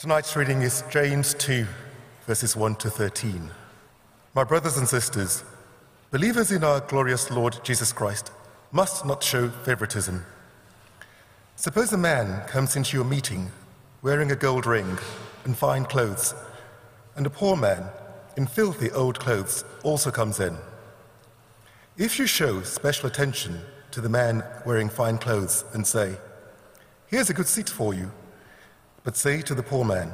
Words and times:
Tonight's 0.00 0.34
reading 0.34 0.62
is 0.62 0.82
James 0.88 1.34
2, 1.34 1.66
verses 2.26 2.56
1 2.56 2.76
to 2.76 2.88
13. 2.88 3.50
My 4.32 4.44
brothers 4.44 4.78
and 4.78 4.88
sisters, 4.88 5.44
believers 6.10 6.50
in 6.50 6.64
our 6.64 6.80
glorious 6.80 7.30
Lord 7.30 7.60
Jesus 7.62 7.92
Christ 7.92 8.32
must 8.72 9.04
not 9.04 9.22
show 9.22 9.50
favoritism. 9.50 10.24
Suppose 11.54 11.92
a 11.92 11.98
man 11.98 12.48
comes 12.48 12.76
into 12.76 12.96
your 12.96 13.04
meeting 13.04 13.52
wearing 14.00 14.32
a 14.32 14.36
gold 14.36 14.64
ring 14.64 14.96
and 15.44 15.54
fine 15.54 15.84
clothes, 15.84 16.34
and 17.14 17.26
a 17.26 17.30
poor 17.30 17.54
man 17.54 17.84
in 18.38 18.46
filthy 18.46 18.90
old 18.92 19.20
clothes 19.20 19.66
also 19.82 20.10
comes 20.10 20.40
in. 20.40 20.56
If 21.98 22.18
you 22.18 22.26
show 22.26 22.62
special 22.62 23.06
attention 23.06 23.60
to 23.90 24.00
the 24.00 24.08
man 24.08 24.44
wearing 24.64 24.88
fine 24.88 25.18
clothes 25.18 25.66
and 25.74 25.86
say, 25.86 26.16
Here's 27.08 27.28
a 27.28 27.34
good 27.34 27.48
seat 27.48 27.68
for 27.68 27.92
you, 27.92 28.10
but 29.04 29.16
say 29.16 29.42
to 29.42 29.54
the 29.54 29.62
poor 29.62 29.84
man, 29.84 30.12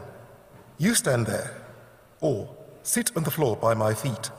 You 0.79 0.95
stand 0.95 1.27
there, 1.27 1.55
or 2.21 2.49
sit 2.83 3.17
on 3.17 3.25
the 3.25 3.31
floor 3.31 3.57
by 3.57 3.75
my 3.75 3.95
feet. 3.95 4.31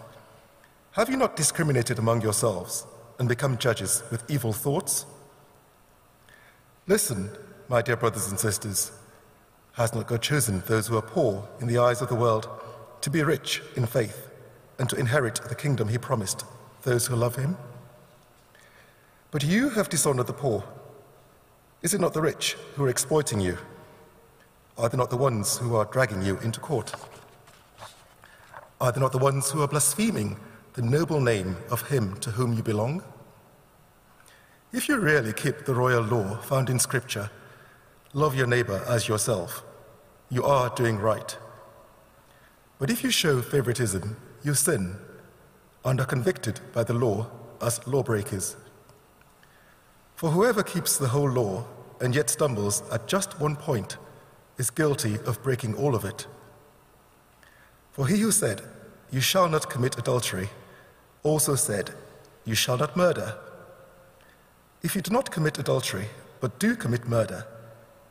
Have 0.92 1.10
you 1.10 1.18
not 1.18 1.36
discriminated 1.36 2.00
among 2.00 2.22
yourselves 2.22 2.86
and 3.20 3.30
become 3.30 3.58
judges 3.58 4.04
with 4.10 4.30
evil 4.30 4.54
thoughts? 4.54 5.06
Listen, 6.88 7.30
my 7.68 7.82
dear 7.82 7.98
brothers 7.98 8.30
and 8.30 8.40
sisters. 8.40 8.92
Has 9.73 9.94
not 9.94 10.08
God 10.08 10.23
chosen 10.23 10.64
those 10.66 10.88
who 10.88 10.98
are 10.98 11.04
poor 11.04 11.48
in 11.62 11.68
the 11.68 11.78
eyes 11.78 12.02
of 12.02 12.09
the 12.09 12.16
world 12.16 12.50
to 13.02 13.12
be 13.12 13.22
rich 13.22 13.62
in 13.76 13.86
faith 13.86 14.28
and 14.80 14.90
to 14.90 14.95
inherit 14.95 15.36
the 15.50 15.56
kingdom 15.56 15.88
he 15.88 16.00
promised 16.00 16.45
those 16.82 17.06
who 17.06 17.16
love 17.16 17.36
him? 17.36 17.58
But 19.30 19.44
you 19.44 19.70
have 19.70 19.90
dishonored 19.90 20.26
the 20.26 20.34
poor. 20.34 20.64
Is 21.84 21.94
it 21.94 22.02
not 22.02 22.14
the 22.14 22.22
rich 22.22 22.54
who 22.76 22.86
are 22.86 22.90
exploiting 22.90 23.40
you? 23.40 23.59
Are 24.77 24.90
they 24.90 24.98
not 24.98 25.09
the 25.09 25.17
ones 25.17 25.58
who 25.58 25.76
are 25.76 25.86
dragging 25.86 26.22
you 26.22 26.38
into 26.40 26.59
court? 26.59 26.94
Are 28.80 28.91
they 28.91 29.00
not 29.00 29.12
the 29.12 29.17
ones 29.17 29.50
who 29.50 29.64
are 29.64 29.67
blaspheming 29.67 30.38
the 30.73 30.84
noble 30.84 31.19
name 31.19 31.58
of 31.72 31.88
him 31.89 32.16
to 32.17 32.30
whom 32.30 32.53
you 32.53 32.61
belong? 32.61 33.03
If 34.72 34.88
you 34.88 35.00
really 35.00 35.34
keep 35.34 35.66
the 35.66 35.73
royal 35.73 36.03
law 36.03 36.38
found 36.42 36.69
in 36.69 36.78
Scripture, 36.78 37.31
love 38.14 38.36
your 38.36 38.45
neighbor 38.45 38.84
as 38.88 39.08
yourself, 39.08 39.64
you 40.30 40.44
are 40.44 40.69
doing 40.75 41.00
right. 41.00 41.36
But 42.78 42.91
if 42.91 43.03
you 43.03 43.09
show 43.09 43.41
favoritism, 43.41 44.16
you 44.44 44.53
sin 44.53 44.97
and 45.84 46.00
are 46.00 46.06
convicted 46.06 46.59
by 46.72 46.84
the 46.84 46.94
law 46.94 47.25
as 47.64 47.86
lawbreakers. 47.88 48.56
For 50.16 50.30
whoever 50.30 50.62
keeps 50.62 50.97
the 50.97 51.08
whole 51.08 51.31
law 51.31 51.66
and 52.00 52.14
yet 52.14 52.30
stumbles 52.30 52.84
at 52.91 53.08
just 53.08 53.39
one 53.39 53.56
point 53.56 53.97
is 54.58 54.69
guilty 54.69 55.17
of 55.25 55.41
breaking 55.44 55.75
all 55.75 55.95
of 55.95 56.03
it. 56.03 56.27
For 57.91 58.08
he 58.08 58.19
who 58.19 58.31
said, 58.31 58.61
You 59.11 59.22
shall 59.22 59.50
not 59.50 59.69
commit 59.69 59.97
adultery, 59.97 60.50
also 61.23 61.55
said, 61.55 61.91
You 62.45 62.55
shall 62.55 62.78
not 62.78 62.97
murder. 62.97 63.38
If 64.83 64.95
you 64.95 65.02
do 65.02 65.11
not 65.11 65.31
commit 65.31 65.58
adultery, 65.58 66.09
but 66.39 66.59
do 66.59 66.75
commit 66.75 67.08
murder, 67.08 67.45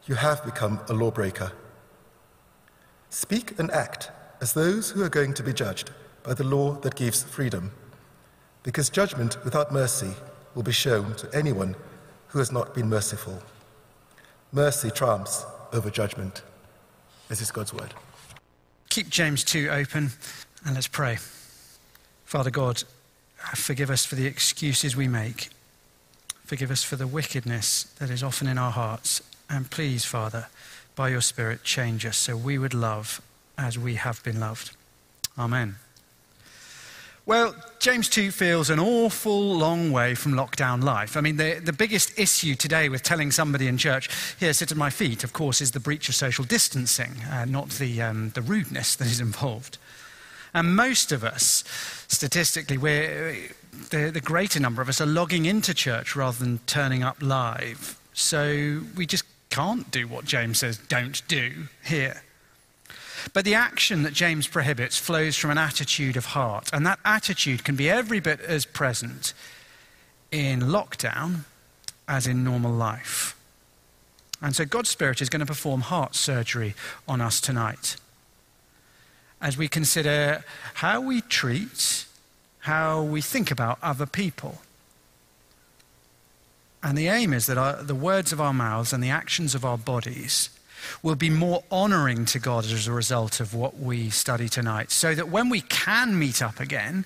you 0.06 0.16
have 0.16 0.44
become 0.44 0.80
a 0.88 0.92
lawbreaker. 0.92 1.52
Speak 3.10 3.58
and 3.58 3.70
act 3.70 4.10
as 4.40 4.52
those 4.52 4.90
who 4.90 5.02
are 5.02 5.08
going 5.08 5.34
to 5.34 5.42
be 5.42 5.52
judged 5.52 5.90
by 6.22 6.34
the 6.34 6.44
law 6.44 6.72
that 6.80 6.96
gives 6.96 7.22
freedom, 7.22 7.70
because 8.62 8.90
judgment 8.90 9.42
without 9.44 9.72
mercy 9.72 10.12
will 10.54 10.64
be 10.64 10.72
shown 10.72 11.14
to 11.14 11.32
anyone 11.32 11.76
who 12.28 12.38
has 12.38 12.50
not 12.50 12.74
been 12.74 12.88
merciful. 12.88 13.40
Mercy 14.52 14.90
triumphs 14.90 15.46
over 15.72 15.90
judgment. 15.90 16.42
This 17.28 17.40
is 17.40 17.50
God's 17.50 17.72
word. 17.72 17.94
Keep 18.88 19.08
James 19.08 19.44
2 19.44 19.68
open 19.68 20.10
and 20.64 20.74
let's 20.74 20.88
pray. 20.88 21.18
Father 22.24 22.50
God, 22.50 22.82
forgive 23.54 23.90
us 23.90 24.04
for 24.04 24.14
the 24.14 24.26
excuses 24.26 24.96
we 24.96 25.08
make. 25.08 25.50
Forgive 26.44 26.70
us 26.70 26.82
for 26.82 26.96
the 26.96 27.06
wickedness 27.06 27.84
that 27.98 28.10
is 28.10 28.22
often 28.22 28.46
in 28.46 28.58
our 28.58 28.70
hearts. 28.70 29.22
And 29.50 29.70
please, 29.70 30.04
Father, 30.04 30.46
by 30.94 31.08
your 31.08 31.20
Spirit, 31.20 31.62
change 31.62 32.06
us 32.06 32.16
so 32.16 32.36
we 32.36 32.58
would 32.58 32.74
love 32.74 33.20
as 33.58 33.78
we 33.78 33.94
have 33.96 34.22
been 34.22 34.40
loved. 34.40 34.76
Amen. 35.38 35.76
Well, 37.26 37.56
James 37.80 38.08
2 38.08 38.30
feels 38.30 38.70
an 38.70 38.78
awful 38.78 39.56
long 39.56 39.90
way 39.90 40.14
from 40.14 40.34
lockdown 40.34 40.84
life. 40.84 41.16
I 41.16 41.20
mean, 41.20 41.36
the, 41.36 41.60
the 41.62 41.72
biggest 41.72 42.16
issue 42.16 42.54
today 42.54 42.88
with 42.88 43.02
telling 43.02 43.32
somebody 43.32 43.66
in 43.66 43.78
church, 43.78 44.08
here, 44.38 44.52
sit 44.52 44.70
at 44.70 44.76
my 44.76 44.90
feet, 44.90 45.24
of 45.24 45.32
course, 45.32 45.60
is 45.60 45.72
the 45.72 45.80
breach 45.80 46.08
of 46.08 46.14
social 46.14 46.44
distancing, 46.44 47.16
uh, 47.32 47.44
not 47.44 47.70
the, 47.70 48.00
um, 48.00 48.30
the 48.30 48.42
rudeness 48.42 48.94
that 48.94 49.08
is 49.08 49.18
involved. 49.18 49.76
And 50.54 50.76
most 50.76 51.10
of 51.10 51.24
us, 51.24 51.64
statistically, 52.06 52.78
we're, 52.78 53.50
the, 53.90 54.10
the 54.12 54.20
greater 54.20 54.60
number 54.60 54.80
of 54.80 54.88
us 54.88 55.00
are 55.00 55.06
logging 55.06 55.46
into 55.46 55.74
church 55.74 56.14
rather 56.14 56.38
than 56.38 56.60
turning 56.66 57.02
up 57.02 57.16
live. 57.20 57.98
So 58.12 58.82
we 58.96 59.04
just 59.04 59.24
can't 59.50 59.90
do 59.90 60.06
what 60.06 60.26
James 60.26 60.58
says 60.58 60.78
don't 60.78 61.26
do 61.26 61.64
here. 61.84 62.22
But 63.32 63.44
the 63.44 63.54
action 63.54 64.02
that 64.02 64.12
James 64.12 64.46
prohibits 64.46 64.98
flows 64.98 65.36
from 65.36 65.50
an 65.50 65.58
attitude 65.58 66.16
of 66.16 66.26
heart, 66.26 66.70
and 66.72 66.86
that 66.86 67.00
attitude 67.04 67.64
can 67.64 67.76
be 67.76 67.90
every 67.90 68.20
bit 68.20 68.40
as 68.40 68.64
present 68.64 69.34
in 70.30 70.60
lockdown 70.60 71.40
as 72.08 72.26
in 72.26 72.44
normal 72.44 72.72
life. 72.72 73.36
And 74.40 74.54
so 74.54 74.64
God's 74.64 74.90
Spirit 74.90 75.20
is 75.20 75.28
going 75.28 75.40
to 75.40 75.46
perform 75.46 75.82
heart 75.82 76.14
surgery 76.14 76.74
on 77.08 77.20
us 77.20 77.40
tonight 77.40 77.96
as 79.40 79.56
we 79.56 79.68
consider 79.68 80.44
how 80.74 81.00
we 81.00 81.20
treat, 81.20 82.06
how 82.60 83.02
we 83.02 83.20
think 83.20 83.50
about 83.50 83.78
other 83.82 84.06
people. 84.06 84.60
And 86.82 86.96
the 86.96 87.08
aim 87.08 87.32
is 87.32 87.46
that 87.46 87.58
our, 87.58 87.82
the 87.82 87.94
words 87.94 88.32
of 88.32 88.40
our 88.40 88.52
mouths 88.52 88.92
and 88.92 89.02
the 89.02 89.10
actions 89.10 89.54
of 89.54 89.64
our 89.64 89.76
bodies 89.76 90.50
will 91.02 91.14
be 91.14 91.30
more 91.30 91.64
honoring 91.70 92.24
to 92.26 92.38
God 92.38 92.64
as 92.64 92.86
a 92.86 92.92
result 92.92 93.40
of 93.40 93.54
what 93.54 93.78
we 93.78 94.10
study 94.10 94.48
tonight. 94.48 94.90
So 94.90 95.14
that 95.14 95.28
when 95.28 95.48
we 95.48 95.60
can 95.62 96.18
meet 96.18 96.42
up 96.42 96.60
again, 96.60 97.04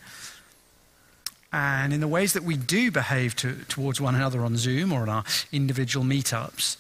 and 1.53 1.93
in 1.93 2.01
the 2.01 2.09
ways 2.09 2.33
that 2.33 2.45
we 2.45 2.57
do 2.57 2.91
behave 2.91 3.35
to, 3.37 3.55
towards 3.69 4.01
one 4.01 4.15
another 4.15 4.45
on 4.45 4.57
Zoom 4.57 4.93
or 4.93 5.03
in 5.03 5.09
our 5.09 5.25
individual 5.53 6.05
meetups, 6.07 6.77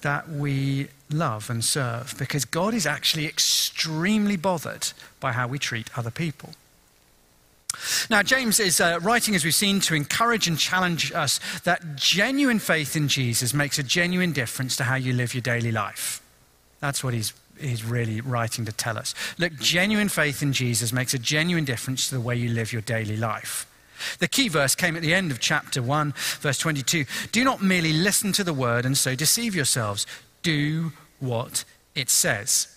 that 0.00 0.28
we 0.28 0.88
love 1.10 1.50
and 1.50 1.64
serve 1.64 2.14
because 2.18 2.44
God 2.44 2.74
is 2.74 2.86
actually 2.86 3.26
extremely 3.26 4.36
bothered 4.36 4.92
by 5.20 5.32
how 5.32 5.46
we 5.46 5.58
treat 5.58 5.90
other 5.96 6.10
people. 6.10 6.50
Now, 8.10 8.22
James 8.22 8.60
is 8.60 8.80
uh, 8.80 8.98
writing, 9.02 9.34
as 9.34 9.44
we've 9.44 9.54
seen, 9.54 9.80
to 9.80 9.94
encourage 9.94 10.48
and 10.48 10.58
challenge 10.58 11.12
us 11.12 11.40
that 11.64 11.96
genuine 11.96 12.58
faith 12.58 12.96
in 12.96 13.08
Jesus 13.08 13.54
makes 13.54 13.78
a 13.78 13.82
genuine 13.82 14.32
difference 14.32 14.76
to 14.76 14.84
how 14.84 14.96
you 14.96 15.12
live 15.12 15.34
your 15.34 15.42
daily 15.42 15.72
life. 15.72 16.22
That's 16.80 17.02
what 17.02 17.14
he's, 17.14 17.32
he's 17.60 17.84
really 17.84 18.20
writing 18.20 18.64
to 18.64 18.72
tell 18.72 18.98
us. 18.98 19.14
Look, 19.38 19.54
genuine 19.56 20.08
faith 20.08 20.42
in 20.42 20.52
Jesus 20.52 20.92
makes 20.92 21.14
a 21.14 21.18
genuine 21.18 21.64
difference 21.64 22.08
to 22.08 22.14
the 22.14 22.20
way 22.20 22.36
you 22.36 22.50
live 22.50 22.72
your 22.72 22.82
daily 22.82 23.16
life. 23.16 23.66
The 24.18 24.28
key 24.28 24.48
verse 24.48 24.74
came 24.74 24.96
at 24.96 25.02
the 25.02 25.14
end 25.14 25.30
of 25.30 25.40
chapter 25.40 25.82
1, 25.82 26.12
verse 26.40 26.58
22. 26.58 27.04
Do 27.32 27.44
not 27.44 27.62
merely 27.62 27.92
listen 27.92 28.32
to 28.32 28.44
the 28.44 28.52
word 28.52 28.84
and 28.84 28.96
so 28.96 29.14
deceive 29.14 29.54
yourselves. 29.54 30.06
Do 30.42 30.92
what 31.18 31.64
it 31.94 32.10
says. 32.10 32.68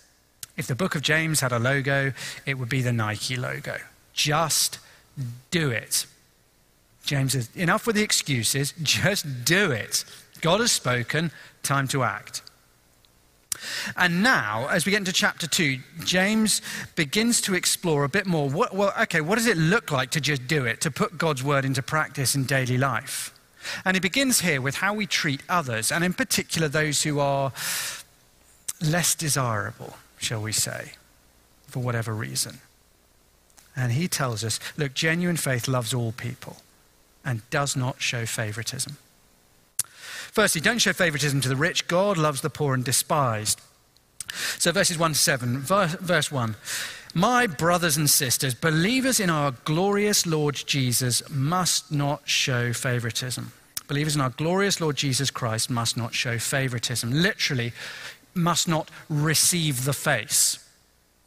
If 0.57 0.67
the 0.67 0.75
book 0.75 0.95
of 0.95 1.01
James 1.01 1.41
had 1.41 1.51
a 1.51 1.59
logo, 1.59 2.13
it 2.45 2.55
would 2.55 2.69
be 2.69 2.81
the 2.81 2.93
Nike 2.93 3.35
logo. 3.35 3.77
Just 4.13 4.79
do 5.51 5.69
it. 5.69 6.05
James 7.03 7.33
says, 7.33 7.49
enough 7.55 7.87
with 7.87 7.95
the 7.95 8.03
excuses, 8.03 8.73
just 8.83 9.45
do 9.45 9.71
it. 9.71 10.05
God 10.41 10.59
has 10.59 10.71
spoken, 10.71 11.31
time 11.63 11.87
to 11.89 12.03
act. 12.03 12.41
And 13.97 14.23
now, 14.23 14.67
as 14.69 14.85
we 14.85 14.91
get 14.91 14.99
into 14.99 15.11
chapter 15.11 15.47
2, 15.47 15.79
James 16.05 16.61
begins 16.95 17.41
to 17.41 17.55
explore 17.55 18.03
a 18.03 18.09
bit 18.09 18.25
more. 18.25 18.49
What, 18.49 18.73
well, 18.73 18.93
okay, 19.01 19.21
what 19.21 19.35
does 19.35 19.47
it 19.47 19.57
look 19.57 19.91
like 19.91 20.11
to 20.11 20.21
just 20.21 20.47
do 20.47 20.65
it, 20.65 20.81
to 20.81 20.91
put 20.91 21.17
God's 21.17 21.43
word 21.43 21.65
into 21.65 21.81
practice 21.81 22.35
in 22.35 22.45
daily 22.45 22.77
life? 22.77 23.33
And 23.83 23.95
he 23.95 23.99
begins 23.99 24.41
here 24.41 24.61
with 24.61 24.75
how 24.75 24.93
we 24.93 25.05
treat 25.05 25.41
others, 25.49 25.91
and 25.91 26.03
in 26.03 26.13
particular 26.13 26.67
those 26.67 27.03
who 27.03 27.19
are 27.19 27.51
less 28.81 29.15
desirable, 29.15 29.97
shall 30.17 30.41
we 30.41 30.53
say, 30.53 30.93
for 31.67 31.79
whatever 31.79 32.13
reason. 32.13 32.59
And 33.79 33.93
he 33.93 34.09
tells 34.09 34.43
us 34.43 34.59
look, 34.77 34.93
genuine 34.93 35.37
faith 35.37 35.69
loves 35.69 35.93
all 35.93 36.11
people 36.11 36.57
and 37.23 37.49
does 37.49 37.77
not 37.77 38.01
show 38.01 38.25
favoritism. 38.25 38.97
Firstly, 39.77 40.59
don't 40.59 40.79
show 40.79 40.91
favoritism 40.91 41.39
to 41.41 41.49
the 41.49 41.55
rich. 41.55 41.87
God 41.87 42.17
loves 42.17 42.41
the 42.41 42.49
poor 42.49 42.73
and 42.73 42.83
despised. 42.83 43.61
So, 44.57 44.71
verses 44.73 44.97
1 44.97 45.13
to 45.13 45.17
7, 45.17 45.59
verse 45.59 46.31
1. 46.31 46.55
My 47.13 47.47
brothers 47.47 47.97
and 47.97 48.09
sisters, 48.09 48.53
believers 48.53 49.19
in 49.19 49.29
our 49.29 49.51
glorious 49.63 50.25
Lord 50.27 50.55
Jesus 50.67 51.27
must 51.29 51.91
not 51.91 52.27
show 52.29 52.73
favoritism. 52.73 53.53
Believers 53.87 54.15
in 54.15 54.21
our 54.21 54.29
glorious 54.29 54.79
Lord 54.79 54.97
Jesus 54.97 55.31
Christ 55.31 55.69
must 55.69 55.97
not 55.97 56.13
show 56.13 56.37
favoritism. 56.37 57.11
Literally, 57.11 57.71
must 58.35 58.67
not 58.67 58.91
receive 59.09 59.85
the 59.85 59.93
face. 59.93 60.59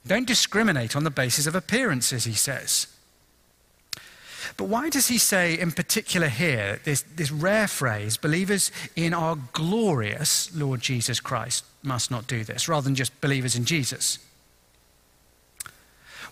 Don't 0.06 0.26
discriminate 0.26 0.96
on 0.96 1.04
the 1.04 1.10
basis 1.10 1.46
of 1.46 1.54
appearances, 1.54 2.24
he 2.24 2.32
says. 2.32 2.86
But 4.56 4.64
why 4.64 4.90
does 4.90 5.08
he 5.08 5.18
say, 5.18 5.58
in 5.58 5.72
particular 5.72 6.28
here, 6.28 6.80
this, 6.84 7.02
this 7.02 7.30
rare 7.30 7.68
phrase, 7.68 8.16
believers 8.16 8.70
in 8.96 9.14
our 9.14 9.36
glorious 9.52 10.54
Lord 10.54 10.80
Jesus 10.80 11.20
Christ 11.20 11.64
must 11.82 12.10
not 12.10 12.26
do 12.26 12.44
this, 12.44 12.68
rather 12.68 12.84
than 12.84 12.94
just 12.94 13.18
believers 13.20 13.54
in 13.54 13.64
Jesus? 13.64 14.18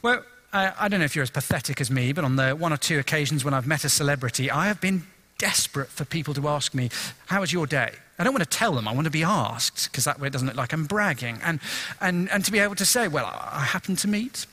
Well, 0.03 0.25
I, 0.53 0.73
I 0.79 0.89
don't 0.89 1.01
know 1.01 1.05
if 1.05 1.15
you're 1.15 1.23
as 1.23 1.31
pathetic 1.31 1.81
as 1.81 1.91
me, 1.91 2.13
but 2.13 2.25
on 2.25 2.37
the 2.37 2.53
one 2.53 2.73
or 2.73 2.77
two 2.77 2.99
occasions 2.99 3.45
when 3.45 3.55
I've 3.55 3.67
met 3.67 3.85
a 3.85 3.89
celebrity, 3.89 4.51
I 4.51 4.67
have 4.67 4.81
been 4.81 5.07
desperate 5.41 5.89
for 5.89 6.05
people 6.05 6.35
to 6.35 6.47
ask 6.47 6.75
me, 6.75 6.91
How 7.27 7.41
was 7.41 7.53
your 7.53 7.67
day? 7.67 7.93
I 8.19 8.25
don't 8.25 8.35
want 8.35 8.49
to 8.49 8.59
tell 8.59 8.75
them, 8.75 8.87
I 8.87 8.93
want 8.93 9.07
to 9.07 9.11
be 9.11 9.25
asked, 9.25 9.91
because 9.91 10.05
that 10.05 10.21
way 10.21 10.29
it 10.29 10.33
doesn't 10.33 10.47
look 10.47 10.57
like 10.57 10.75
I'm 10.75 10.85
bragging. 10.85 11.41
And, 11.43 11.59
and, 12.03 12.31
and 12.31 12.45
to 12.45 12.53
be 12.53 12.59
able 12.59 12.75
to 12.77 12.85
say, 12.85 13.09
Well, 13.09 13.27
I 13.27 13.65
happened 13.65 13.99
to 13.99 14.09
meet, 14.09 14.47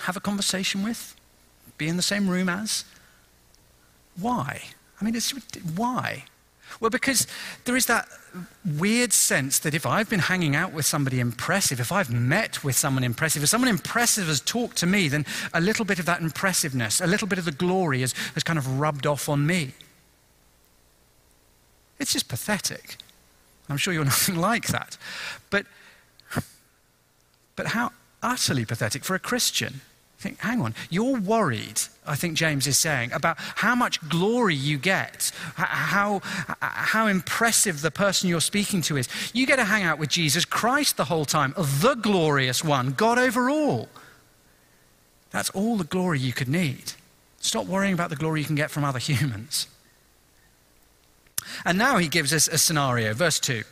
have 0.00 0.16
a 0.16 0.20
conversation 0.20 0.84
with, 0.84 1.16
be 1.78 1.88
in 1.88 1.96
the 1.96 2.02
same 2.02 2.28
room 2.28 2.48
as. 2.48 2.84
Why? 4.20 4.62
I 5.00 5.04
mean, 5.04 5.16
it's, 5.16 5.30
why? 5.74 6.24
Well, 6.80 6.90
because 6.90 7.26
there 7.64 7.76
is 7.76 7.86
that 7.86 8.08
weird 8.78 9.12
sense 9.12 9.58
that 9.60 9.74
if 9.74 9.86
I've 9.86 10.08
been 10.08 10.20
hanging 10.20 10.54
out 10.54 10.72
with 10.72 10.86
somebody 10.86 11.20
impressive, 11.20 11.80
if 11.80 11.92
I've 11.92 12.10
met 12.10 12.62
with 12.62 12.76
someone 12.76 13.04
impressive, 13.04 13.42
if 13.42 13.48
someone 13.48 13.68
impressive 13.68 14.26
has 14.26 14.40
talked 14.40 14.76
to 14.78 14.86
me, 14.86 15.08
then 15.08 15.26
a 15.54 15.60
little 15.60 15.84
bit 15.84 15.98
of 15.98 16.06
that 16.06 16.20
impressiveness, 16.20 17.00
a 17.00 17.06
little 17.06 17.28
bit 17.28 17.38
of 17.38 17.44
the 17.44 17.52
glory 17.52 18.00
has, 18.00 18.12
has 18.34 18.42
kind 18.42 18.58
of 18.58 18.78
rubbed 18.78 19.06
off 19.06 19.28
on 19.28 19.46
me. 19.46 19.72
It's 21.98 22.12
just 22.12 22.28
pathetic. 22.28 22.96
I'm 23.68 23.76
sure 23.76 23.94
you're 23.94 24.04
nothing 24.16 24.36
like 24.36 24.68
that. 24.68 24.96
But, 25.50 25.66
but 27.56 27.68
how 27.68 27.92
utterly 28.22 28.64
pathetic 28.64 29.04
for 29.04 29.14
a 29.14 29.18
Christian 29.18 29.80
think, 30.22 30.40
hang 30.40 30.60
on, 30.60 30.74
you're 30.88 31.18
worried, 31.18 31.80
I 32.06 32.14
think 32.14 32.34
James 32.34 32.66
is 32.66 32.78
saying, 32.78 33.12
about 33.12 33.36
how 33.38 33.74
much 33.74 34.00
glory 34.08 34.54
you 34.54 34.78
get, 34.78 35.32
how, 35.56 36.20
how 36.60 37.08
impressive 37.08 37.82
the 37.82 37.90
person 37.90 38.28
you're 38.28 38.40
speaking 38.40 38.80
to 38.82 38.96
is. 38.96 39.08
You 39.34 39.46
get 39.46 39.56
to 39.56 39.64
hang 39.64 39.82
out 39.82 39.98
with 39.98 40.08
Jesus 40.08 40.44
Christ 40.44 40.96
the 40.96 41.06
whole 41.06 41.24
time, 41.24 41.52
the 41.56 41.96
glorious 42.00 42.64
one, 42.64 42.92
God 42.92 43.18
over 43.18 43.50
all. 43.50 43.88
That's 45.30 45.50
all 45.50 45.76
the 45.76 45.84
glory 45.84 46.20
you 46.20 46.32
could 46.32 46.48
need. 46.48 46.92
Stop 47.40 47.66
worrying 47.66 47.94
about 47.94 48.10
the 48.10 48.16
glory 48.16 48.40
you 48.40 48.46
can 48.46 48.54
get 48.54 48.70
from 48.70 48.84
other 48.84 48.98
humans. 49.10 49.66
And 51.64 51.78
now 51.78 51.98
he 51.98 52.08
gives 52.08 52.32
us 52.32 52.48
a 52.48 52.58
scenario, 52.58 53.14
verse 53.14 53.40
2. 53.40 53.62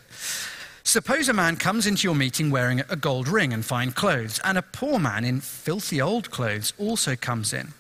Suppose 0.83 1.29
a 1.29 1.33
man 1.33 1.57
comes 1.57 1.87
into 1.87 2.05
your 2.05 2.15
meeting 2.15 2.51
wearing 2.51 2.81
a 2.89 2.97
gold 2.97 3.29
ring 3.29 3.53
and 3.53 3.65
fine 3.65 3.93
clothes, 3.93 4.41
and 4.45 4.57
a 4.59 4.63
poor 4.63 4.99
man 4.99 5.25
in 5.25 5.41
filthy 5.41 6.01
old 6.01 6.31
clothes 6.31 6.73
also 6.79 7.17
comes 7.17 7.53
in. 7.53 7.75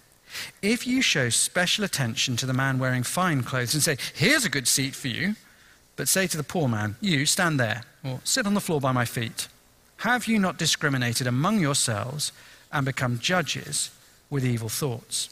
If 0.63 0.87
you 0.87 1.03
show 1.03 1.29
special 1.29 1.85
attention 1.85 2.37
to 2.37 2.47
the 2.47 2.53
man 2.53 2.79
wearing 2.79 3.03
fine 3.03 3.43
clothes 3.43 3.75
and 3.75 3.83
say, 3.83 3.97
Here's 4.15 4.45
a 4.45 4.51
good 4.51 4.69
seat 4.69 4.95
for 4.95 5.09
you, 5.09 5.35
but 5.97 6.09
say 6.09 6.27
to 6.29 6.37
the 6.37 6.45
poor 6.45 6.69
man, 6.69 6.97
You 7.01 7.27
stand 7.27 7.59
there, 7.59 7.83
or 8.05 8.21
sit 8.25 8.47
on 8.47 8.55
the 8.55 8.61
floor 8.61 8.81
by 8.81 8.93
my 8.93 9.05
feet, 9.05 9.49
have 9.99 10.27
you 10.27 10.39
not 10.39 10.57
discriminated 10.57 11.27
among 11.27 11.61
yourselves 11.61 12.33
and 12.73 12.87
become 12.87 13.19
judges 13.19 13.91
with 14.31 14.47
evil 14.47 14.69
thoughts? 14.69 15.31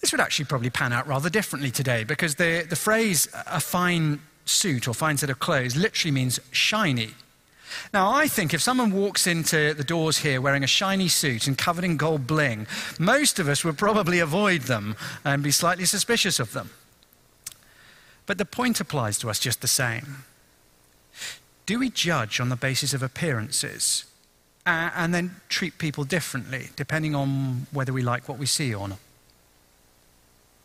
This 0.00 0.12
would 0.12 0.20
actually 0.20 0.44
probably 0.44 0.70
pan 0.70 0.92
out 0.92 1.06
rather 1.06 1.28
differently 1.28 1.70
today 1.70 2.04
because 2.04 2.36
the, 2.36 2.64
the 2.68 2.76
phrase 2.76 3.28
a 3.46 3.60
fine 3.60 4.20
suit 4.44 4.88
or 4.88 4.94
fine 4.94 5.16
set 5.16 5.30
of 5.30 5.38
clothes 5.38 5.76
literally 5.76 6.12
means 6.12 6.40
shiny. 6.50 7.14
Now, 7.92 8.10
I 8.10 8.28
think 8.28 8.54
if 8.54 8.62
someone 8.62 8.92
walks 8.92 9.26
into 9.26 9.74
the 9.74 9.84
doors 9.84 10.18
here 10.18 10.40
wearing 10.40 10.64
a 10.64 10.68
shiny 10.68 11.08
suit 11.08 11.46
and 11.46 11.58
covered 11.58 11.84
in 11.84 11.96
gold 11.96 12.26
bling, 12.26 12.66
most 12.98 13.38
of 13.38 13.48
us 13.48 13.64
would 13.64 13.76
probably 13.76 14.20
avoid 14.20 14.62
them 14.62 14.96
and 15.24 15.42
be 15.42 15.50
slightly 15.50 15.84
suspicious 15.84 16.40
of 16.40 16.52
them. 16.52 16.70
But 18.26 18.38
the 18.38 18.44
point 18.44 18.80
applies 18.80 19.18
to 19.18 19.30
us 19.30 19.38
just 19.38 19.60
the 19.60 19.68
same. 19.68 20.24
Do 21.66 21.78
we 21.78 21.90
judge 21.90 22.40
on 22.40 22.48
the 22.48 22.56
basis 22.56 22.94
of 22.94 23.02
appearances 23.02 24.04
and 24.64 25.14
then 25.14 25.36
treat 25.48 25.78
people 25.78 26.04
differently 26.04 26.68
depending 26.76 27.14
on 27.14 27.66
whether 27.72 27.92
we 27.92 28.02
like 28.02 28.28
what 28.28 28.38
we 28.38 28.46
see 28.46 28.74
or 28.74 28.88
not? 28.88 28.98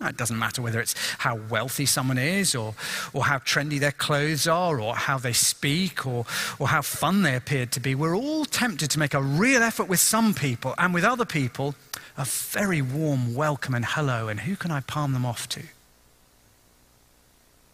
It 0.10 0.18
doesn't 0.18 0.38
matter 0.38 0.62
whether 0.62 0.80
it's 0.80 0.96
how 1.20 1.36
wealthy 1.36 1.86
someone 1.86 2.18
is, 2.18 2.56
or, 2.56 2.76
or 3.14 3.26
how 3.26 3.40
trendy 3.40 3.80
their 3.80 3.92
clothes 3.92 4.48
are, 4.48 4.80
or 4.80 4.96
how 4.96 5.18
they 5.18 5.34
speak, 5.34 6.06
or, 6.06 6.26
or 6.60 6.68
how 6.68 6.82
fun 6.82 7.24
they 7.24 7.36
appeared 7.36 7.72
to 7.74 7.80
be. 7.80 7.96
We're 7.96 8.16
all 8.16 8.46
tempted 8.46 8.90
to 8.92 9.00
make 9.00 9.14
a 9.14 9.22
real 9.22 9.64
effort 9.64 9.88
with 9.88 10.00
some 10.00 10.34
people, 10.34 10.76
and 10.78 10.94
with 10.94 11.04
other 11.04 11.26
people, 11.26 11.76
a 12.18 12.26
very 12.26 12.82
warm 12.82 13.34
welcome 13.34 13.74
and 13.74 13.86
hello, 13.86 14.28
and 14.28 14.42
who 14.42 14.56
can 14.56 14.72
I 14.72 14.82
palm 14.82 15.14
them 15.14 15.26
off 15.26 15.50
to? 15.50 15.64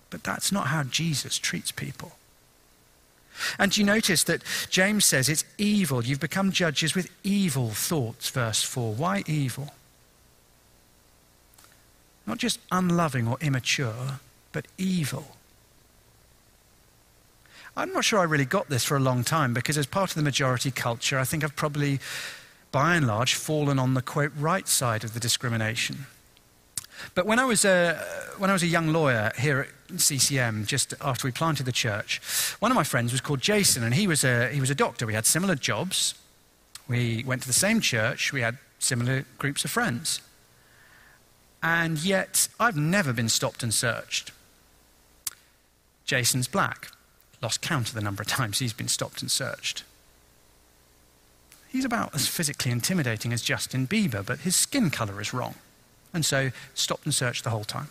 But 0.09 0.23
that's 0.23 0.51
not 0.51 0.67
how 0.67 0.83
Jesus 0.83 1.37
treats 1.37 1.71
people. 1.71 2.13
And 3.57 3.71
do 3.71 3.81
you 3.81 3.85
notice 3.85 4.23
that 4.25 4.43
James 4.69 5.05
says 5.05 5.29
it's 5.29 5.45
evil. 5.57 6.03
You've 6.03 6.19
become 6.19 6.51
judges 6.51 6.95
with 6.95 7.09
evil 7.23 7.69
thoughts, 7.69 8.29
verse 8.29 8.63
4. 8.63 8.93
Why 8.93 9.23
evil? 9.27 9.73
Not 12.29 12.37
just 12.37 12.59
unloving 12.71 13.27
or 13.27 13.39
immature, 13.41 14.19
but 14.51 14.67
evil. 14.77 15.35
I'm 17.75 17.91
not 17.91 18.05
sure 18.05 18.19
I 18.19 18.23
really 18.23 18.45
got 18.45 18.69
this 18.69 18.83
for 18.85 18.95
a 18.95 18.99
long 18.99 19.23
time 19.23 19.51
because, 19.51 19.79
as 19.79 19.87
part 19.87 20.11
of 20.11 20.15
the 20.15 20.21
majority 20.21 20.69
culture, 20.69 21.17
I 21.17 21.23
think 21.23 21.43
I've 21.43 21.55
probably, 21.55 21.99
by 22.71 22.95
and 22.95 23.07
large, 23.07 23.33
fallen 23.33 23.79
on 23.79 23.95
the 23.95 24.03
quote 24.03 24.31
right 24.37 24.67
side 24.67 25.03
of 25.03 25.15
the 25.15 25.19
discrimination. 25.19 26.05
But 27.15 27.25
when 27.25 27.39
I 27.39 27.45
was 27.45 27.65
a, 27.65 27.95
when 28.37 28.51
I 28.51 28.53
was 28.53 28.61
a 28.61 28.67
young 28.67 28.93
lawyer 28.93 29.31
here 29.35 29.61
at 29.61 29.99
CCM, 29.99 30.67
just 30.67 30.93
after 31.01 31.27
we 31.27 31.31
planted 31.31 31.65
the 31.65 31.71
church, 31.71 32.21
one 32.59 32.71
of 32.71 32.75
my 32.75 32.83
friends 32.83 33.11
was 33.11 33.21
called 33.21 33.41
Jason, 33.41 33.83
and 33.83 33.95
he 33.95 34.05
was 34.05 34.23
a, 34.23 34.49
he 34.49 34.61
was 34.61 34.69
a 34.69 34.75
doctor. 34.75 35.07
We 35.07 35.15
had 35.15 35.25
similar 35.25 35.55
jobs. 35.55 36.13
We 36.87 37.23
went 37.25 37.41
to 37.41 37.47
the 37.47 37.55
same 37.55 37.81
church. 37.81 38.31
We 38.31 38.41
had 38.41 38.59
similar 38.77 39.25
groups 39.39 39.65
of 39.65 39.71
friends. 39.71 40.21
And 41.61 41.99
yet, 41.99 42.47
I've 42.59 42.77
never 42.77 43.11
been 43.11 43.29
stopped 43.29 43.63
and 43.63 43.73
searched. 43.73 44.31
Jason's 46.05 46.47
black. 46.47 46.91
Lost 47.41 47.61
count 47.61 47.89
of 47.89 47.95
the 47.95 48.01
number 48.01 48.21
of 48.21 48.27
times 48.27 48.59
he's 48.59 48.73
been 48.73 48.87
stopped 48.87 49.21
and 49.21 49.29
searched. 49.29 49.83
He's 51.67 51.85
about 51.85 52.15
as 52.15 52.27
physically 52.27 52.71
intimidating 52.71 53.31
as 53.31 53.41
Justin 53.41 53.87
Bieber, 53.87 54.25
but 54.25 54.39
his 54.39 54.55
skin 54.55 54.89
color 54.89 55.21
is 55.21 55.33
wrong. 55.33 55.55
And 56.13 56.25
so, 56.25 56.49
stopped 56.73 57.05
and 57.05 57.13
searched 57.13 57.43
the 57.43 57.51
whole 57.51 57.63
time. 57.63 57.89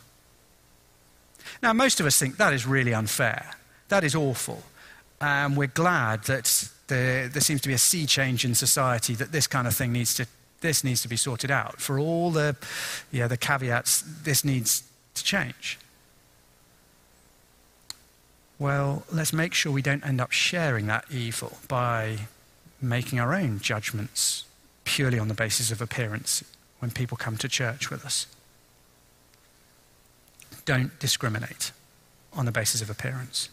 Now, 1.63 1.73
most 1.73 2.01
of 2.01 2.07
us 2.07 2.19
think 2.19 2.37
that 2.37 2.53
is 2.53 2.67
really 2.67 2.93
unfair. 2.93 3.53
That 3.89 4.05
is 4.05 4.15
awful. 4.15 4.63
And 5.21 5.57
we're 5.57 5.69
glad 5.69 6.25
that 6.25 6.69
there, 6.89 7.29
there 7.29 7.41
seems 7.41 7.61
to 7.63 7.69
be 7.69 7.75
a 7.75 7.79
sea 7.79 8.07
change 8.07 8.45
in 8.45 8.55
society 8.55 9.15
that 9.15 9.33
this 9.33 9.47
kind 9.47 9.67
of 9.67 9.75
thing 9.75 9.93
needs 9.93 10.15
to 10.15 10.27
this 10.61 10.83
needs 10.83 11.03
to 11.03 11.09
be 11.09 11.17
sorted 11.17 11.51
out. 11.51 11.81
For 11.81 11.99
all 11.99 12.31
the, 12.31 12.57
yeah, 13.11 13.29
the 13.29 13.37
caveats, 13.37 14.03
this 14.23 14.45
needs 14.45 14.83
to 15.15 15.25
change. 15.25 15.79
Well, 18.59 19.05
let's 19.13 19.33
make 19.33 19.55
sure 19.55 19.71
we 19.71 19.83
don't 19.83 20.05
end 20.05 20.21
up 20.21 20.33
sharing 20.33 20.87
that 20.87 21.05
evil 21.11 21.59
by 21.69 22.19
making 22.81 23.21
our 23.21 23.35
own 23.35 23.61
judgments 23.61 24.45
purely 24.85 25.19
on 25.19 25.29
the 25.29 25.35
basis 25.35 25.71
of 25.71 25.81
appearance 25.81 26.43
when 26.81 26.91
people 26.91 27.17
come 27.17 27.37
to 27.37 27.49
church 27.49 27.91
with 27.91 28.05
us. 28.05 28.27
Don't 30.65 30.99
discriminate 30.99 31.73
on 32.33 32.47
the 32.47 32.53
basis 32.53 32.83
of 32.83 32.91
appearance. 32.91 33.49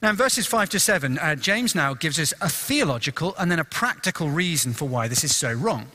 Now, 0.00 0.10
in 0.10 0.16
verses 0.16 0.46
5 0.46 0.68
to 0.70 0.80
7, 0.80 1.18
uh, 1.18 1.34
James 1.34 1.74
now 1.74 1.94
gives 1.94 2.18
us 2.20 2.32
a 2.40 2.48
theological 2.48 3.34
and 3.38 3.50
then 3.50 3.58
a 3.58 3.64
practical 3.64 4.30
reason 4.30 4.72
for 4.72 4.88
why 4.88 5.08
this 5.08 5.24
is 5.24 5.34
so 5.34 5.52
wrong. 5.52 5.86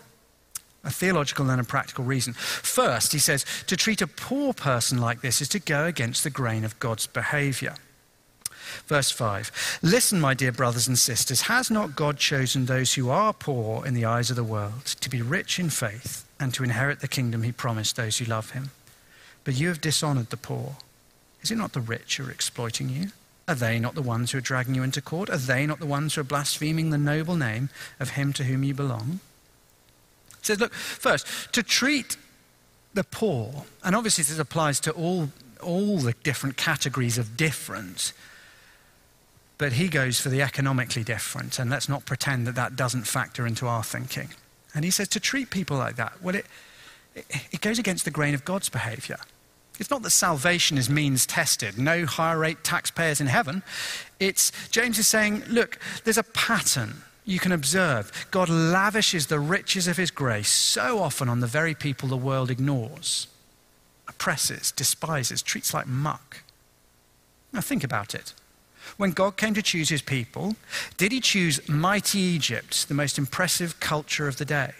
A 0.83 0.91
theological 0.91 1.49
and 1.49 1.61
a 1.61 1.63
practical 1.63 2.03
reason. 2.03 2.33
First, 2.33 3.13
he 3.13 3.19
says, 3.19 3.45
to 3.67 3.77
treat 3.77 4.01
a 4.01 4.07
poor 4.07 4.53
person 4.53 4.97
like 4.97 5.21
this 5.21 5.41
is 5.41 5.47
to 5.49 5.59
go 5.59 5.85
against 5.85 6.23
the 6.23 6.29
grain 6.29 6.65
of 6.65 6.77
God's 6.79 7.07
behavior. 7.07 7.75
Verse 8.87 9.11
5 9.11 9.79
Listen, 9.81 10.19
my 10.19 10.33
dear 10.33 10.51
brothers 10.51 10.87
and 10.87 10.97
sisters, 10.97 11.41
has 11.41 11.71
not 11.71 11.95
God 11.95 12.17
chosen 12.17 12.65
those 12.65 12.95
who 12.95 13.09
are 13.09 13.33
poor 13.33 13.85
in 13.85 13.93
the 13.93 14.05
eyes 14.05 14.29
of 14.29 14.35
the 14.35 14.43
world 14.43 14.85
to 14.85 15.09
be 15.09 15.21
rich 15.21 15.59
in 15.59 15.69
faith 15.69 16.25
and 16.39 16.53
to 16.53 16.63
inherit 16.63 16.99
the 16.99 17.07
kingdom 17.07 17.43
he 17.43 17.51
promised 17.51 17.95
those 17.95 18.17
who 18.17 18.25
love 18.25 18.51
him? 18.51 18.71
But 19.45 19.55
you 19.55 19.69
have 19.69 19.79
dishonored 19.79 20.29
the 20.29 20.37
poor. 20.37 20.75
Is 21.41 21.51
it 21.51 21.57
not 21.57 21.73
the 21.73 21.81
rich 21.81 22.17
who 22.17 22.27
are 22.27 22.31
exploiting 22.31 22.89
you? 22.89 23.09
Are 23.47 23.55
they 23.55 23.77
not 23.77 23.95
the 23.95 24.01
ones 24.01 24.31
who 24.31 24.37
are 24.37 24.41
dragging 24.41 24.75
you 24.75 24.83
into 24.83 25.01
court? 25.01 25.29
Are 25.29 25.37
they 25.37 25.65
not 25.65 25.79
the 25.79 25.85
ones 25.85 26.15
who 26.15 26.21
are 26.21 26.23
blaspheming 26.23 26.89
the 26.89 26.97
noble 26.97 27.35
name 27.35 27.69
of 27.99 28.11
him 28.11 28.31
to 28.33 28.43
whom 28.45 28.63
you 28.63 28.73
belong? 28.73 29.19
He 30.39 30.45
says, 30.45 30.59
look, 30.59 30.73
first, 30.73 31.27
to 31.53 31.63
treat 31.63 32.15
the 32.93 33.03
poor, 33.03 33.65
and 33.83 33.95
obviously 33.95 34.23
this 34.23 34.39
applies 34.39 34.79
to 34.81 34.91
all, 34.91 35.29
all 35.61 35.97
the 35.97 36.13
different 36.23 36.57
categories 36.57 37.17
of 37.17 37.35
difference, 37.35 38.13
But 39.57 39.73
he 39.73 39.87
goes 39.87 40.19
for 40.19 40.29
the 40.29 40.41
economically 40.41 41.03
different, 41.03 41.59
and 41.59 41.69
let's 41.69 41.87
not 41.87 42.05
pretend 42.05 42.47
that 42.47 42.55
that 42.55 42.75
doesn't 42.75 43.07
factor 43.07 43.45
into 43.45 43.67
our 43.67 43.83
thinking. 43.83 44.29
And 44.73 44.83
he 44.83 44.91
says 44.91 45.07
to 45.09 45.19
treat 45.19 45.51
people 45.51 45.77
like 45.77 45.95
that, 45.95 46.21
well, 46.21 46.35
it, 46.35 46.45
it 47.15 47.61
goes 47.61 47.77
against 47.77 48.05
the 48.05 48.11
grain 48.11 48.33
of 48.33 48.43
God's 48.43 48.69
behavior. 48.69 49.19
It's 49.79 49.89
not 49.89 50.03
that 50.03 50.11
salvation 50.11 50.77
is 50.77 50.89
means 50.89 51.25
tested, 51.25 51.77
no 51.77 52.05
higher 52.05 52.37
rate 52.37 52.63
taxpayers 52.63 53.19
in 53.19 53.27
heaven. 53.27 53.63
It's, 54.19 54.51
James 54.69 54.99
is 54.99 55.07
saying, 55.07 55.43
look, 55.49 55.79
there's 56.03 56.17
a 56.17 56.23
pattern 56.23 57.01
you 57.25 57.39
can 57.39 57.51
observe. 57.51 58.27
God 58.31 58.49
lavishes 58.49 59.27
the 59.27 59.39
riches 59.39 59.87
of 59.87 59.97
his 59.97 60.11
grace 60.11 60.49
so 60.49 60.99
often 60.99 61.27
on 61.27 61.39
the 61.39 61.47
very 61.47 61.73
people 61.73 62.07
the 62.09 62.17
world 62.17 62.51
ignores, 62.51 63.27
oppresses, 64.07 64.71
despises, 64.71 65.41
treats 65.41 65.73
like 65.73 65.87
muck. 65.87 66.43
Now 67.51 67.61
think 67.61 67.83
about 67.83 68.13
it. 68.13 68.33
When 68.97 69.11
God 69.11 69.37
came 69.37 69.53
to 69.53 69.61
choose 69.61 69.89
his 69.89 70.01
people, 70.01 70.55
did 70.97 71.11
he 71.11 71.19
choose 71.19 71.67
mighty 71.67 72.19
Egypt, 72.19 72.87
the 72.87 72.93
most 72.93 73.17
impressive 73.17 73.79
culture 73.79 74.27
of 74.27 74.37
the 74.37 74.45
day? 74.45 74.73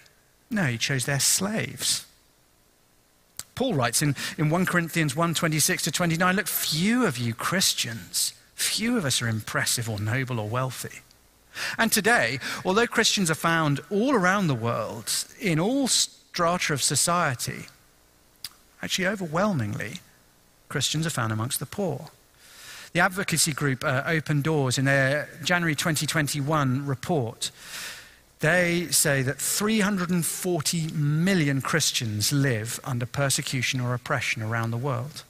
No, 0.52 0.66
he 0.66 0.78
chose 0.78 1.06
their 1.06 1.20
slaves. 1.20 2.06
Paul 3.56 3.76
writes 3.76 4.02
in, 4.02 4.16
in 4.38 4.50
1 4.50 4.66
Corinthians 4.66 5.16
1 5.16 5.34
26 5.34 5.84
to 5.84 5.92
29 5.92 6.36
Look, 6.36 6.48
few 6.48 7.06
of 7.06 7.18
you 7.18 7.34
Christians, 7.34 8.34
few 8.56 8.98
of 8.98 9.06
us 9.06 9.22
are 9.22 9.28
impressive 9.28 9.90
or 9.90 10.00
noble 10.00 10.40
or 10.40 10.50
wealthy. 10.50 11.02
And 11.78 11.92
today, 11.92 12.40
although 12.66 12.88
Christians 12.88 13.30
are 13.30 13.36
found 13.36 13.80
all 13.90 14.14
around 14.16 14.48
the 14.48 14.56
world, 14.56 15.12
in 15.40 15.60
all 15.60 15.88
strata 15.88 16.74
of 16.74 16.82
society, 16.82 17.66
actually 18.82 19.08
overwhelmingly, 19.08 20.00
Christians 20.70 21.06
are 21.06 21.12
found 21.12 21.32
amongst 21.32 21.60
the 21.60 21.68
poor. 21.68 22.10
The 22.94 23.00
advocacy 23.00 23.54
group 23.54 23.84
uh, 23.84 24.04
Open 24.06 24.42
Doors, 24.42 24.78
in 24.78 24.86
their 24.86 25.30
January 25.44 25.76
2021 25.76 26.86
report, 26.86 27.52
they 28.44 28.88
say 28.92 29.22
that 29.22 29.40
340 29.40 30.88
million 30.92 31.62
Christians 31.62 32.34
live 32.34 32.78
under 32.84 33.06
persecution 33.06 33.80
or 33.80 33.94
oppression 33.94 34.42
around 34.42 34.72
the 34.72 34.78
world. 34.78 35.24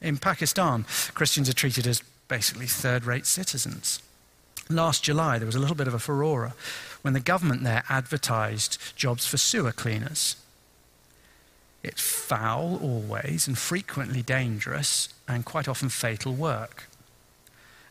In 0.00 0.18
Pakistan, 0.18 0.84
Christians 1.14 1.48
are 1.48 1.54
treated 1.54 1.86
as 1.86 2.02
basically 2.26 2.66
third 2.66 3.04
rate 3.04 3.26
citizens. 3.26 4.02
Last 4.68 5.04
July, 5.04 5.38
there 5.38 5.46
was 5.46 5.54
a 5.54 5.60
little 5.60 5.76
bit 5.76 5.86
of 5.86 5.94
a 5.94 6.00
furore 6.00 6.52
when 7.02 7.14
the 7.14 7.20
government 7.20 7.62
there 7.62 7.84
advertised 7.88 8.96
jobs 8.96 9.24
for 9.24 9.36
sewer 9.36 9.70
cleaners. 9.70 10.34
It's 11.84 12.02
foul 12.02 12.80
always 12.82 13.46
and 13.46 13.56
frequently 13.56 14.22
dangerous 14.22 15.10
and 15.28 15.44
quite 15.44 15.68
often 15.68 15.90
fatal 15.90 16.32
work. 16.32 16.88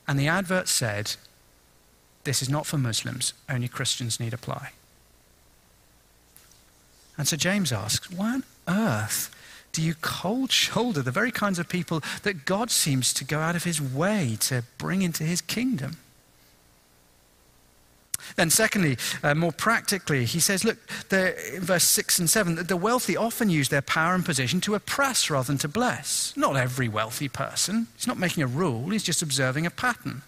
And 0.09 0.19
the 0.19 0.27
advert 0.27 0.67
said 0.67 1.15
this 2.23 2.41
is 2.41 2.49
not 2.49 2.65
for 2.65 2.77
Muslims, 2.77 3.33
only 3.49 3.67
Christians 3.67 4.19
need 4.19 4.33
apply. 4.33 4.71
And 7.17 7.27
so 7.27 7.37
James 7.37 7.71
asks, 7.71 8.11
why 8.11 8.33
on 8.33 8.43
earth 8.67 9.29
do 9.71 9.81
you 9.81 9.95
cold 10.01 10.51
shoulder 10.51 11.01
the 11.01 11.11
very 11.11 11.31
kinds 11.31 11.59
of 11.59 11.67
people 11.67 12.01
that 12.23 12.45
God 12.45 12.71
seems 12.71 13.13
to 13.13 13.25
go 13.25 13.39
out 13.39 13.55
of 13.55 13.63
his 13.63 13.81
way 13.81 14.37
to 14.41 14.63
bring 14.77 15.01
into 15.01 15.23
his 15.23 15.41
kingdom? 15.41 15.97
Then, 18.35 18.49
secondly, 18.49 18.97
uh, 19.21 19.35
more 19.35 19.51
practically, 19.51 20.25
he 20.25 20.39
says, 20.39 20.63
look, 20.63 20.77
the, 21.09 21.55
in 21.55 21.61
verse 21.61 21.83
6 21.83 22.19
and 22.19 22.29
7, 22.29 22.55
that 22.55 22.67
the 22.67 22.77
wealthy 22.77 23.17
often 23.17 23.49
use 23.49 23.69
their 23.69 23.81
power 23.81 24.15
and 24.15 24.23
position 24.23 24.61
to 24.61 24.75
oppress 24.75 25.29
rather 25.29 25.47
than 25.47 25.57
to 25.59 25.67
bless. 25.67 26.33
Not 26.37 26.55
every 26.55 26.87
wealthy 26.87 27.27
person. 27.27 27.87
He's 27.95 28.07
not 28.07 28.17
making 28.17 28.43
a 28.43 28.47
rule, 28.47 28.89
he's 28.89 29.03
just 29.03 29.21
observing 29.21 29.65
a 29.65 29.71
pattern. 29.71 30.21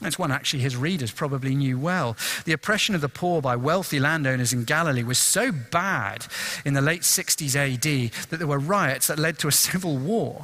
That's 0.00 0.18
one 0.18 0.30
actually 0.30 0.60
his 0.60 0.76
readers 0.76 1.10
probably 1.10 1.56
knew 1.56 1.78
well. 1.78 2.16
The 2.44 2.52
oppression 2.52 2.94
of 2.94 3.00
the 3.00 3.08
poor 3.08 3.42
by 3.42 3.56
wealthy 3.56 3.98
landowners 3.98 4.52
in 4.52 4.64
Galilee 4.64 5.02
was 5.02 5.18
so 5.18 5.50
bad 5.50 6.26
in 6.64 6.74
the 6.74 6.80
late 6.80 7.02
60s 7.02 7.56
AD 7.56 8.12
that 8.30 8.36
there 8.36 8.46
were 8.46 8.60
riots 8.60 9.08
that 9.08 9.18
led 9.18 9.38
to 9.40 9.48
a 9.48 9.52
civil 9.68 9.96
war. 9.96 10.42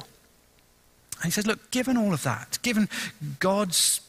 And 1.17 1.25
he 1.25 1.31
says, 1.31 1.47
Look, 1.47 1.71
given 1.71 1.95
all 1.95 2.13
of 2.13 2.23
that, 2.23 2.59
given 2.63 2.89
God's, 3.39 4.01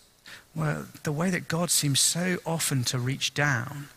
well, 0.54 0.86
the 1.04 1.12
way 1.12 1.30
that 1.30 1.46
God 1.46 1.70
seems 1.70 2.00
so 2.00 2.38
often 2.44 2.82
to 2.84 2.98
reach 2.98 3.32
down, 3.32 3.88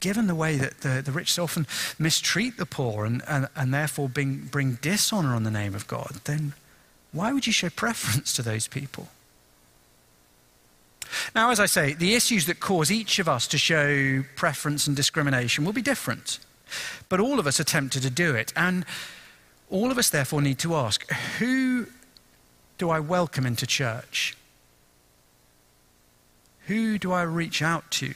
given 0.00 0.26
the 0.26 0.34
way 0.34 0.56
that 0.56 0.82
the, 0.82 1.00
the 1.02 1.12
rich 1.12 1.32
so 1.32 1.44
often 1.44 1.66
mistreat 1.98 2.58
the 2.58 2.66
poor 2.66 3.06
and, 3.06 3.22
and, 3.26 3.48
and 3.56 3.72
therefore 3.72 4.10
bring, 4.10 4.40
bring 4.50 4.74
dishonor 4.82 5.34
on 5.34 5.44
the 5.44 5.50
name 5.50 5.74
of 5.74 5.86
God, 5.86 6.20
then 6.24 6.52
why 7.12 7.32
would 7.32 7.46
you 7.46 7.52
show 7.54 7.70
preference 7.70 8.34
to 8.34 8.42
those 8.42 8.68
people? 8.68 9.08
Now, 11.34 11.50
as 11.50 11.60
I 11.60 11.66
say, 11.66 11.94
the 11.94 12.14
issues 12.14 12.46
that 12.46 12.60
cause 12.60 12.90
each 12.90 13.18
of 13.18 13.28
us 13.28 13.46
to 13.48 13.58
show 13.58 14.22
preference 14.36 14.86
and 14.86 14.96
discrimination 14.96 15.64
will 15.64 15.72
be 15.72 15.82
different. 15.82 16.38
But 17.08 17.20
all 17.20 17.38
of 17.38 17.46
us 17.46 17.60
are 17.60 17.64
tempted 17.64 18.02
to 18.02 18.10
do 18.10 18.34
it. 18.34 18.52
And 18.56 18.84
all 19.70 19.90
of 19.90 19.98
us, 19.98 20.10
therefore, 20.10 20.42
need 20.42 20.58
to 20.60 20.74
ask 20.74 21.08
who 21.38 21.86
do 22.78 22.90
I 22.90 23.00
welcome 23.00 23.46
into 23.46 23.66
church? 23.66 24.36
Who 26.66 26.98
do 26.98 27.12
I 27.12 27.22
reach 27.22 27.62
out 27.62 27.90
to 27.92 28.14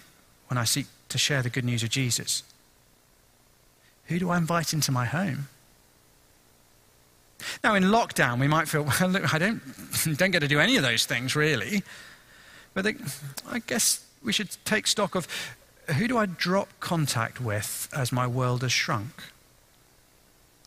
when 0.49 0.59
I 0.59 0.65
seek 0.65 0.87
to 1.11 1.19
share 1.19 1.43
the 1.43 1.51
good 1.51 1.65
news 1.65 1.83
of 1.83 1.91
Jesus? 1.91 2.43
Who 4.07 4.19
do 4.19 4.31
I 4.31 4.39
invite 4.39 4.73
into 4.73 4.91
my 4.91 5.05
home? 5.05 5.49
Now, 7.63 7.75
in 7.75 7.85
lockdown, 7.85 8.41
we 8.41 8.49
might 8.49 8.69
feel, 8.69 8.83
well, 8.85 9.09
look, 9.09 9.33
I 9.35 9.39
don't, 9.39 9.61
don't 10.17 10.31
get 10.31 10.41
to 10.41 10.49
do 10.49 10.59
any 10.59 10.77
of 10.77 10.83
those 10.83 11.07
things, 11.07 11.37
really. 11.37 11.83
But 12.79 12.85
they, 12.85 12.95
I 13.51 13.59
guess 13.59 14.07
we 14.23 14.33
should 14.33 14.51
take 14.65 14.87
stock 14.87 15.17
of 15.17 15.27
who 15.97 16.07
do 16.07 16.17
I 16.17 16.27
drop 16.27 16.69
contact 16.79 17.41
with 17.41 17.89
as 17.93 18.13
my 18.13 18.25
world 18.25 18.63
has 18.63 18.71
shrunk? 18.71 19.21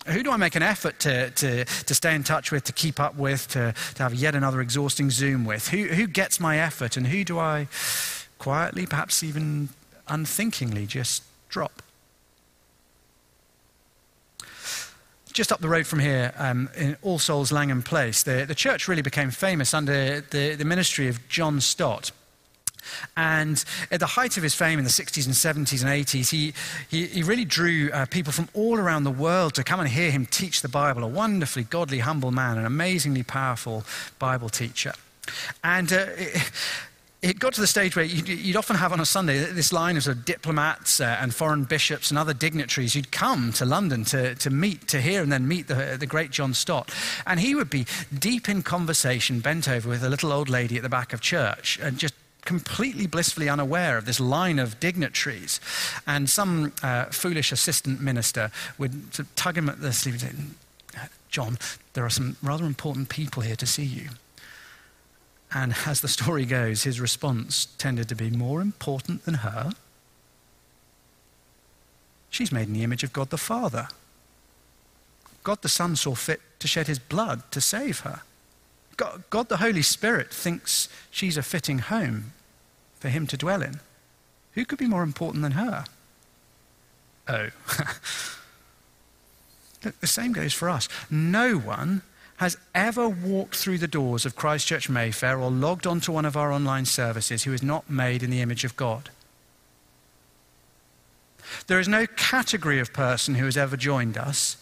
Who 0.06 0.22
do 0.22 0.30
I 0.30 0.36
make 0.36 0.56
an 0.56 0.62
effort 0.62 1.00
to, 1.00 1.30
to, 1.30 1.64
to 1.64 1.96
stay 1.96 2.14
in 2.14 2.26
touch 2.26 2.52
with, 2.52 2.66
to 2.66 2.74
keep 2.74 3.00
up 3.00 3.16
with, 3.16 3.48
to, 3.52 3.74
to 3.96 4.04
have 4.04 4.14
yet 4.14 4.36
another 4.36 4.60
exhausting 4.60 5.10
Zoom 5.10 5.46
with? 5.46 5.70
Who, 5.70 5.86
who 5.86 6.06
gets 6.06 6.38
my 6.38 6.60
effort 6.60 6.98
and 6.98 7.08
who 7.08 7.24
do 7.24 7.40
I 7.40 7.70
quietly, 8.40 8.86
perhaps 8.86 9.24
even 9.24 9.70
unthinkingly, 10.10 10.88
just 10.88 11.24
drop? 11.48 11.82
Just 15.32 15.52
up 15.52 15.60
the 15.60 15.70
road 15.70 15.88
from 15.88 16.00
here, 16.00 16.34
um, 16.38 16.70
in 16.76 16.98
All 17.02 17.20
Souls 17.20 17.52
Langham 17.52 17.82
Place, 17.82 18.24
the, 18.24 18.46
the 18.46 18.56
church 18.56 18.88
really 18.88 19.02
became 19.02 19.32
famous 19.32 19.74
under 19.74 20.22
the, 20.22 20.56
the 20.56 20.66
ministry 20.66 21.08
of 21.08 21.28
John 21.30 21.62
Stott. 21.62 22.12
And 23.16 23.64
at 23.92 24.00
the 24.00 24.06
height 24.06 24.38
of 24.38 24.44
his 24.44 24.56
fame 24.56 24.80
in 24.80 24.86
the 24.86 24.92
60s 24.92 25.26
and 25.26 25.36
70s 25.36 25.84
and 25.84 25.92
80s, 25.92 26.30
he, 26.30 26.54
he, 26.90 27.08
he 27.08 27.24
really 27.24 27.46
drew 27.46 27.92
uh, 27.92 28.06
people 28.06 28.34
from 28.34 28.50
all 28.54 28.78
around 28.78 29.04
the 29.04 29.12
world 29.12 29.54
to 29.56 29.64
come 29.64 29.80
and 29.80 29.90
hear 29.90 30.12
him 30.12 30.26
teach 30.26 30.62
the 30.62 30.70
Bible. 30.70 31.04
A 31.04 31.08
wonderfully 31.08 31.64
godly, 31.64 32.00
humble 32.00 32.32
man, 32.32 32.58
an 32.58 32.66
amazingly 32.66 33.24
powerful 33.24 33.84
Bible 34.20 34.50
teacher. 34.50 34.94
And 35.64 35.94
uh, 35.94 36.08
got 37.38 37.54
to 37.54 37.62
the 37.62 37.68
stage 37.68 37.96
where 37.96 38.04
you'd, 38.04 38.28
you'd, 38.28 38.56
often 38.56 38.76
have 38.76 38.92
on 38.92 39.00
a 39.00 39.06
Sunday 39.06 39.38
this 39.40 39.72
line 39.72 39.96
of, 39.96 40.04
sort 40.04 40.18
of 40.18 40.26
diplomats 40.26 41.00
uh, 41.00 41.18
and 41.22 41.34
foreign 41.34 41.66
bishops 41.66 42.10
and 42.10 42.18
other 42.18 42.34
dignitaries 42.34 42.94
who'd 42.94 43.12
come 43.12 43.54
to 43.54 43.66
London 43.66 44.04
to, 44.06 44.34
to 44.36 44.50
meet, 44.50 44.88
to 44.88 45.00
hear, 45.00 45.22
and 45.22 45.32
then 45.32 45.48
meet 45.48 45.68
the, 45.68 45.98
the 46.00 46.08
great 46.08 46.32
John 46.32 46.56
Stott. 46.56 46.92
And 47.28 47.40
he 47.40 47.54
would 47.54 47.70
be 47.70 47.86
deep 48.18 48.50
in 48.50 48.64
conversation, 48.64 49.40
bent 49.40 49.70
over 49.70 49.88
with 49.88 50.04
a 50.04 50.10
little 50.10 50.32
old 50.32 50.50
lady 50.50 50.78
at 50.78 50.84
the 50.84 50.90
back 50.90 51.14
of 51.14 51.22
church, 51.22 51.78
and 51.80 52.00
just 52.00 52.16
completely 52.44 53.06
blissfully 53.06 53.48
unaware 53.48 53.98
of 54.00 54.06
this 54.06 54.20
line 54.20 54.58
of 54.58 54.80
dignitaries. 54.80 55.60
And 56.08 56.28
some 56.28 56.74
uh, 56.82 57.06
foolish 57.06 57.52
assistant 57.52 58.02
minister 58.02 58.50
would 58.80 59.14
sort 59.14 59.28
of 59.28 59.36
tug 59.36 59.60
him 59.60 59.70
at 59.70 59.80
the 59.80 59.94
sleeve 59.94 60.24
and 60.24 60.56
say, 60.96 61.08
John, 61.30 61.60
there 61.94 62.04
are 62.04 62.10
some 62.10 62.36
rather 62.42 62.66
important 62.66 63.10
people 63.10 63.44
here 63.44 63.56
to 63.56 63.68
see 63.68 63.86
you. 63.86 64.10
And 65.54 65.76
as 65.86 66.02
the 66.02 66.08
story 66.08 66.46
goes, 66.46 66.84
his 66.84 67.02
response 67.02 67.66
tended 67.78 68.08
to 68.10 68.16
be 68.16 68.30
more 68.30 68.62
important 68.62 69.26
than 69.26 69.36
her. 69.36 69.72
She's 72.30 72.52
made 72.52 72.68
in 72.68 72.74
the 72.74 72.84
image 72.84 73.04
of 73.04 73.12
God 73.12 73.30
the 73.30 73.38
Father. 73.38 73.90
God 75.44 75.62
the 75.62 75.70
Son 75.70 75.96
saw 75.96 76.16
fit 76.16 76.42
to 76.60 76.68
shed 76.68 76.88
his 76.88 77.00
blood 77.00 77.44
to 77.52 77.60
save 77.60 78.02
her. 78.02 78.22
God, 78.96 79.24
God 79.30 79.50
the 79.50 79.58
Holy 79.58 79.82
Spirit 79.82 80.34
thinks 80.34 80.88
she's 81.10 81.36
a 81.36 81.44
fitting 81.44 81.80
home 81.80 82.32
for 83.00 83.10
him 83.10 83.28
to 83.28 83.36
dwell 83.36 83.62
in. 83.62 83.82
Who 84.54 84.64
could 84.64 84.80
be 84.80 84.88
more 84.88 85.04
important 85.04 85.44
than 85.44 85.54
her? 85.54 85.86
Oh. 87.28 87.50
Look, 89.84 90.00
the 90.00 90.08
same 90.08 90.32
goes 90.32 90.54
for 90.54 90.70
us. 90.70 90.88
No 91.10 91.58
one 91.58 92.04
has 92.42 92.58
ever 92.74 93.08
walked 93.08 93.56
through 93.56 93.78
the 93.78 93.88
doors 93.88 94.26
of 94.26 94.36
Christchurch 94.36 94.90
Mayfair 94.90 95.40
or 95.40 95.52
logged 95.52 95.86
onto 95.86 96.12
one 96.12 96.26
of 96.26 96.36
our 96.36 96.52
online 96.52 96.86
services 96.86 97.44
who 97.44 97.54
is 97.54 97.62
not 97.62 97.88
made 97.88 98.24
in 98.24 98.32
the 98.32 98.42
image 98.42 98.64
of 98.64 98.76
God. 98.76 99.12
There 101.68 101.80
is 101.80 101.88
no 101.88 102.08
category 102.08 102.80
of 102.80 102.94
person 102.94 103.36
who 103.36 103.46
has 103.46 103.58
ever 103.58 103.78
joined 103.78 104.18
us 104.18 104.58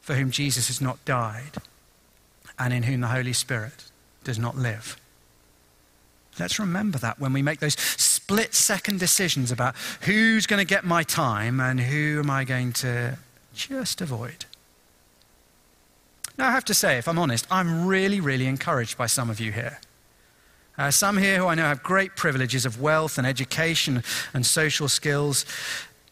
for 0.00 0.16
whom 0.16 0.32
Jesus 0.32 0.66
has 0.66 0.80
not 0.80 1.04
died 1.04 1.52
and 2.58 2.74
in 2.74 2.82
whom 2.82 3.00
the 3.00 3.06
Holy 3.06 3.32
Spirit 3.32 3.84
does 4.24 4.40
not 4.40 4.56
live. 4.56 5.00
Let's 6.40 6.58
remember 6.58 6.98
that 6.98 7.20
when 7.20 7.32
we 7.32 7.42
make 7.42 7.60
those 7.60 7.78
split 7.78 8.54
second 8.54 8.98
decisions 8.98 9.52
about 9.52 9.76
who's 10.00 10.48
going 10.48 10.58
to 10.58 10.66
get 10.66 10.82
my 10.82 11.04
time 11.04 11.60
and 11.60 11.78
who 11.78 12.18
am 12.18 12.28
I 12.28 12.42
going 12.42 12.72
to 12.72 13.18
just 13.54 14.00
avoid. 14.00 14.46
Now, 16.36 16.48
I 16.48 16.52
have 16.52 16.64
to 16.66 16.74
say, 16.74 16.98
if 16.98 17.06
I'm 17.06 17.18
honest, 17.18 17.46
I'm 17.50 17.86
really, 17.86 18.20
really 18.20 18.46
encouraged 18.46 18.98
by 18.98 19.06
some 19.06 19.30
of 19.30 19.38
you 19.38 19.52
here. 19.52 19.78
Uh, 20.76 20.90
some 20.90 21.18
here 21.18 21.38
who 21.38 21.46
I 21.46 21.54
know 21.54 21.62
have 21.62 21.82
great 21.82 22.16
privileges 22.16 22.66
of 22.66 22.80
wealth 22.80 23.16
and 23.16 23.26
education 23.26 24.02
and 24.32 24.44
social 24.44 24.88
skills, 24.88 25.46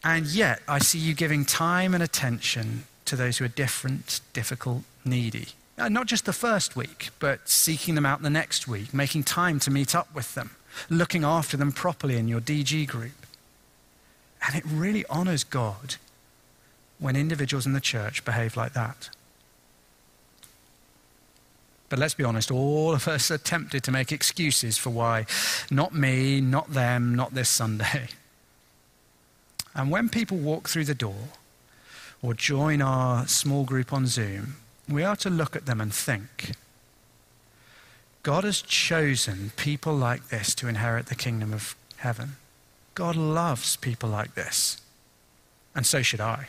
and 0.03 0.25
yet 0.25 0.61
I 0.67 0.79
see 0.79 0.99
you 0.99 1.13
giving 1.13 1.43
time 1.43 1.93
and 1.93 2.01
attention 2.01 2.85
to 3.05 3.17
those 3.17 3.37
who 3.37 3.45
are 3.45 3.49
different, 3.49 4.21
difficult, 4.31 4.83
needy. 5.03 5.49
Uh, 5.77 5.89
not 5.89 6.07
just 6.07 6.23
the 6.25 6.33
first 6.33 6.75
week, 6.75 7.09
but 7.19 7.49
seeking 7.49 7.95
them 7.95 8.05
out 8.05 8.21
the 8.21 8.29
next 8.29 8.67
week, 8.67 8.93
making 8.93 9.23
time 9.23 9.59
to 9.59 9.71
meet 9.71 9.93
up 9.93 10.13
with 10.15 10.33
them, 10.35 10.51
looking 10.89 11.25
after 11.25 11.57
them 11.57 11.73
properly 11.73 12.15
in 12.15 12.29
your 12.29 12.39
DG 12.39 12.87
group. 12.87 13.25
And 14.45 14.55
it 14.55 14.63
really 14.65 15.05
honors 15.09 15.43
God 15.43 15.95
when 16.99 17.15
individuals 17.17 17.65
in 17.65 17.73
the 17.73 17.81
church 17.81 18.23
behave 18.23 18.55
like 18.55 18.73
that. 18.73 19.09
But 21.93 21.99
let's 21.99 22.15
be 22.15 22.23
honest, 22.23 22.49
all 22.49 22.95
of 22.95 23.07
us 23.07 23.29
are 23.29 23.37
tempted 23.37 23.83
to 23.83 23.91
make 23.91 24.11
excuses 24.11 24.79
for 24.79 24.89
why 24.89 25.27
not 25.69 25.93
me, 25.93 26.41
not 26.41 26.73
them, 26.73 27.13
not 27.13 27.35
this 27.35 27.49
Sunday. 27.49 28.07
And 29.75 29.91
when 29.91 30.09
people 30.09 30.37
walk 30.37 30.67
through 30.67 30.85
the 30.85 30.95
door 30.95 31.29
or 32.23 32.33
join 32.33 32.81
our 32.81 33.27
small 33.27 33.63
group 33.63 33.93
on 33.93 34.07
Zoom, 34.07 34.55
we 34.89 35.03
are 35.03 35.15
to 35.17 35.29
look 35.29 35.55
at 35.55 35.67
them 35.67 35.79
and 35.79 35.93
think 35.93 36.53
God 38.23 38.43
has 38.43 38.63
chosen 38.63 39.51
people 39.55 39.93
like 39.93 40.29
this 40.29 40.55
to 40.55 40.67
inherit 40.67 41.05
the 41.05 41.15
kingdom 41.15 41.53
of 41.53 41.75
heaven. 41.97 42.37
God 42.95 43.15
loves 43.15 43.75
people 43.75 44.09
like 44.09 44.33
this. 44.33 44.81
And 45.75 45.85
so 45.85 46.01
should 46.01 46.21
I. 46.21 46.47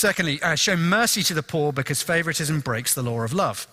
Secondly, 0.00 0.40
uh, 0.40 0.54
show 0.54 0.78
mercy 0.78 1.22
to 1.24 1.34
the 1.34 1.42
poor 1.42 1.74
because 1.74 2.00
favoritism 2.00 2.60
breaks 2.60 2.94
the 2.94 3.02
law 3.02 3.20
of 3.20 3.34
love. 3.34 3.66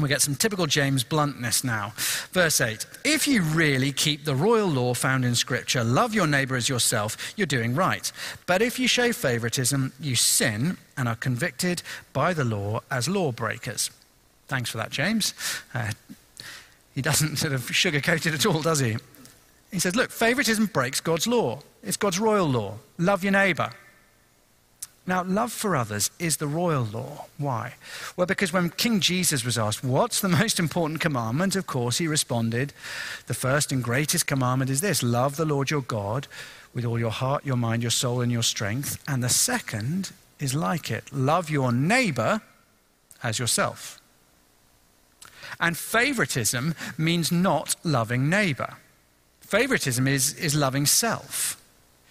We 0.00 0.08
get 0.08 0.22
some 0.22 0.34
typical 0.34 0.66
James 0.66 1.04
bluntness 1.04 1.62
now. 1.62 1.92
Verse 2.32 2.62
8 2.62 2.86
If 3.04 3.28
you 3.28 3.42
really 3.42 3.92
keep 3.92 4.24
the 4.24 4.34
royal 4.34 4.68
law 4.68 4.94
found 4.94 5.22
in 5.22 5.34
Scripture, 5.34 5.84
love 5.84 6.14
your 6.14 6.26
neighbor 6.26 6.56
as 6.56 6.70
yourself, 6.70 7.34
you're 7.36 7.46
doing 7.46 7.74
right. 7.74 8.10
But 8.46 8.62
if 8.62 8.78
you 8.78 8.88
show 8.88 9.12
favoritism, 9.12 9.92
you 10.00 10.16
sin 10.16 10.78
and 10.96 11.06
are 11.06 11.14
convicted 11.14 11.82
by 12.14 12.32
the 12.32 12.44
law 12.44 12.80
as 12.90 13.06
lawbreakers. 13.06 13.90
Thanks 14.48 14.70
for 14.70 14.78
that, 14.78 14.88
James. 14.88 15.34
Uh, 15.74 15.90
he 16.94 17.02
doesn't 17.02 17.36
sort 17.36 17.52
of 17.52 17.60
sugarcoat 17.66 18.24
it 18.24 18.32
at 18.32 18.46
all, 18.46 18.62
does 18.62 18.78
he? 18.78 18.96
He 19.70 19.78
says, 19.78 19.94
Look, 19.94 20.10
favoritism 20.10 20.70
breaks 20.72 21.02
God's 21.02 21.26
law. 21.26 21.60
It's 21.82 21.98
God's 21.98 22.18
royal 22.18 22.48
law. 22.48 22.78
Love 22.96 23.22
your 23.22 23.32
neighbor. 23.32 23.72
Now, 25.06 25.24
love 25.24 25.50
for 25.50 25.74
others 25.74 26.10
is 26.18 26.36
the 26.36 26.46
royal 26.46 26.84
law. 26.84 27.26
Why? 27.38 27.74
Well, 28.16 28.26
because 28.26 28.52
when 28.52 28.70
King 28.70 29.00
Jesus 29.00 29.44
was 29.44 29.58
asked, 29.58 29.82
What's 29.82 30.20
the 30.20 30.28
most 30.28 30.58
important 30.58 31.00
commandment? 31.00 31.56
Of 31.56 31.66
course, 31.66 31.98
he 31.98 32.06
responded, 32.06 32.72
The 33.26 33.34
first 33.34 33.72
and 33.72 33.82
greatest 33.82 34.26
commandment 34.26 34.70
is 34.70 34.80
this 34.80 35.02
love 35.02 35.36
the 35.36 35.44
Lord 35.44 35.70
your 35.70 35.82
God 35.82 36.28
with 36.74 36.84
all 36.84 36.98
your 36.98 37.10
heart, 37.10 37.44
your 37.44 37.56
mind, 37.56 37.82
your 37.82 37.90
soul, 37.90 38.20
and 38.20 38.30
your 38.30 38.42
strength. 38.42 39.02
And 39.08 39.22
the 39.22 39.28
second 39.28 40.12
is 40.38 40.54
like 40.54 40.90
it 40.90 41.12
love 41.12 41.50
your 41.50 41.72
neighbor 41.72 42.42
as 43.22 43.38
yourself. 43.38 44.00
And 45.58 45.76
favoritism 45.76 46.74
means 46.96 47.32
not 47.32 47.74
loving 47.84 48.30
neighbor. 48.30 48.76
Favoritism 49.40 50.06
is, 50.06 50.34
is 50.34 50.54
loving 50.54 50.86
self. 50.86 51.59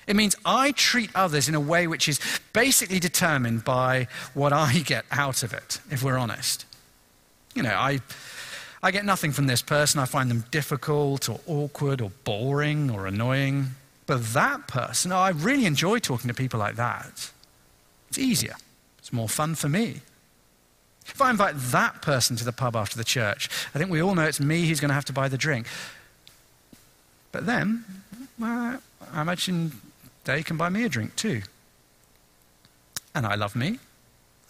It 0.09 0.15
means 0.15 0.35
I 0.43 0.71
treat 0.71 1.11
others 1.13 1.47
in 1.47 1.53
a 1.53 1.59
way 1.59 1.85
which 1.85 2.09
is 2.09 2.19
basically 2.51 2.99
determined 2.99 3.63
by 3.63 4.07
what 4.33 4.51
I 4.51 4.79
get 4.79 5.05
out 5.11 5.43
of 5.43 5.53
it, 5.53 5.79
if 5.91 6.01
we're 6.01 6.17
honest. 6.17 6.65
You 7.53 7.61
know, 7.61 7.75
I, 7.75 7.99
I 8.81 8.89
get 8.89 9.05
nothing 9.05 9.31
from 9.31 9.45
this 9.45 9.61
person. 9.61 9.99
I 9.99 10.05
find 10.05 10.31
them 10.31 10.45
difficult 10.49 11.29
or 11.29 11.39
awkward 11.45 12.01
or 12.01 12.09
boring 12.23 12.89
or 12.89 13.05
annoying. 13.05 13.67
But 14.07 14.33
that 14.33 14.67
person, 14.67 15.11
oh, 15.11 15.19
I 15.19 15.29
really 15.29 15.67
enjoy 15.67 15.99
talking 15.99 16.27
to 16.27 16.33
people 16.33 16.59
like 16.59 16.75
that. 16.77 17.29
It's 18.07 18.17
easier, 18.17 18.55
it's 18.97 19.13
more 19.13 19.29
fun 19.29 19.53
for 19.53 19.69
me. 19.69 20.01
If 21.05 21.21
I 21.21 21.29
invite 21.29 21.53
that 21.55 22.01
person 22.01 22.35
to 22.37 22.43
the 22.43 22.51
pub 22.51 22.75
after 22.75 22.97
the 22.97 23.03
church, 23.03 23.47
I 23.75 23.77
think 23.77 23.91
we 23.91 24.01
all 24.01 24.15
know 24.15 24.23
it's 24.23 24.39
me 24.39 24.67
who's 24.67 24.79
going 24.79 24.89
to 24.89 24.95
have 24.95 25.05
to 25.05 25.13
buy 25.13 25.27
the 25.27 25.37
drink. 25.37 25.67
But 27.31 27.45
then, 27.45 27.85
well, 28.39 28.81
I 29.13 29.21
imagine 29.21 29.71
they 30.29 30.43
can 30.43 30.57
buy 30.57 30.69
me 30.69 30.83
a 30.83 30.89
drink 30.89 31.15
too. 31.15 31.41
And 33.15 33.25
I 33.25 33.35
love 33.35 33.55
me, 33.55 33.79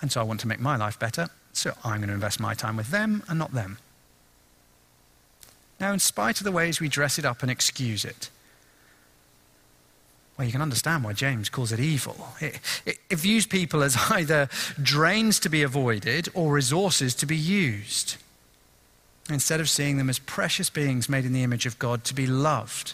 and 0.02 0.12
so 0.12 0.20
I 0.20 0.24
want 0.24 0.42
to 0.42 0.48
make 0.48 0.60
my 0.60 0.76
life 0.76 1.00
better, 1.00 1.30
so 1.54 1.72
I'm 1.84 1.98
going 1.98 2.10
to 2.10 2.14
invest 2.14 2.40
my 2.40 2.54
time 2.54 2.76
with 2.76 2.90
them 2.90 3.24
and 3.30 3.40
not 3.40 3.54
them. 3.54 3.78
Now, 5.80 5.94
in 5.94 6.00
spite 6.00 6.42
of 6.42 6.44
the 6.44 6.52
ways 6.52 6.82
we 6.82 6.90
dress 6.90 7.18
it 7.18 7.24
up 7.24 7.42
and 7.42 7.50
excuse 7.50 8.04
it, 8.04 8.30
well, 10.38 10.46
you 10.46 10.52
can 10.52 10.62
understand 10.62 11.04
why 11.04 11.14
James 11.14 11.50
calls 11.50 11.72
it 11.72 11.80
evil. 11.80 12.28
It, 12.42 12.60
it, 12.86 12.98
it, 13.10 13.16
views 13.16 13.46
people 13.46 13.82
as 13.82 13.98
either 14.12 14.50
drains 14.82 15.40
to 15.42 15.50
be 15.50 15.64
avoided 15.64 16.28
or 16.34 16.52
resources 16.52 17.16
to 17.16 17.26
be 17.26 17.38
used, 17.38 18.18
instead 19.30 19.62
of 19.62 19.70
seeing 19.70 19.98
them 19.98 20.10
as 20.10 20.20
precious 20.20 20.70
beings 20.70 21.08
made 21.08 21.24
in 21.24 21.32
the 21.32 21.44
image 21.44 21.66
of 21.66 21.80
God 21.80 22.04
to 22.06 22.14
be 22.14 22.28
loved 22.28 22.94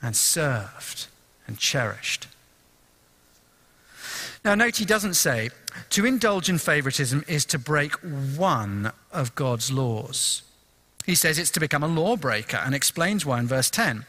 and 0.00 0.16
served 0.16 1.08
and 1.48 1.58
cherished. 1.58 2.28
Now, 4.44 4.54
note 4.54 4.76
he 4.76 4.84
doesn't 4.84 5.14
say 5.14 5.50
to 5.90 6.06
indulge 6.06 6.48
in 6.48 6.58
favoritism 6.58 7.24
is 7.26 7.44
to 7.46 7.58
break 7.58 7.92
one 7.94 8.92
of 9.12 9.34
God's 9.34 9.72
laws. 9.72 10.42
He 11.04 11.14
says 11.14 11.38
it's 11.38 11.50
to 11.52 11.60
become 11.60 11.82
a 11.82 11.88
lawbreaker 11.88 12.58
and 12.58 12.74
explains 12.74 13.24
why 13.24 13.40
in 13.40 13.46
verse 13.46 13.70
10. 13.70 14.04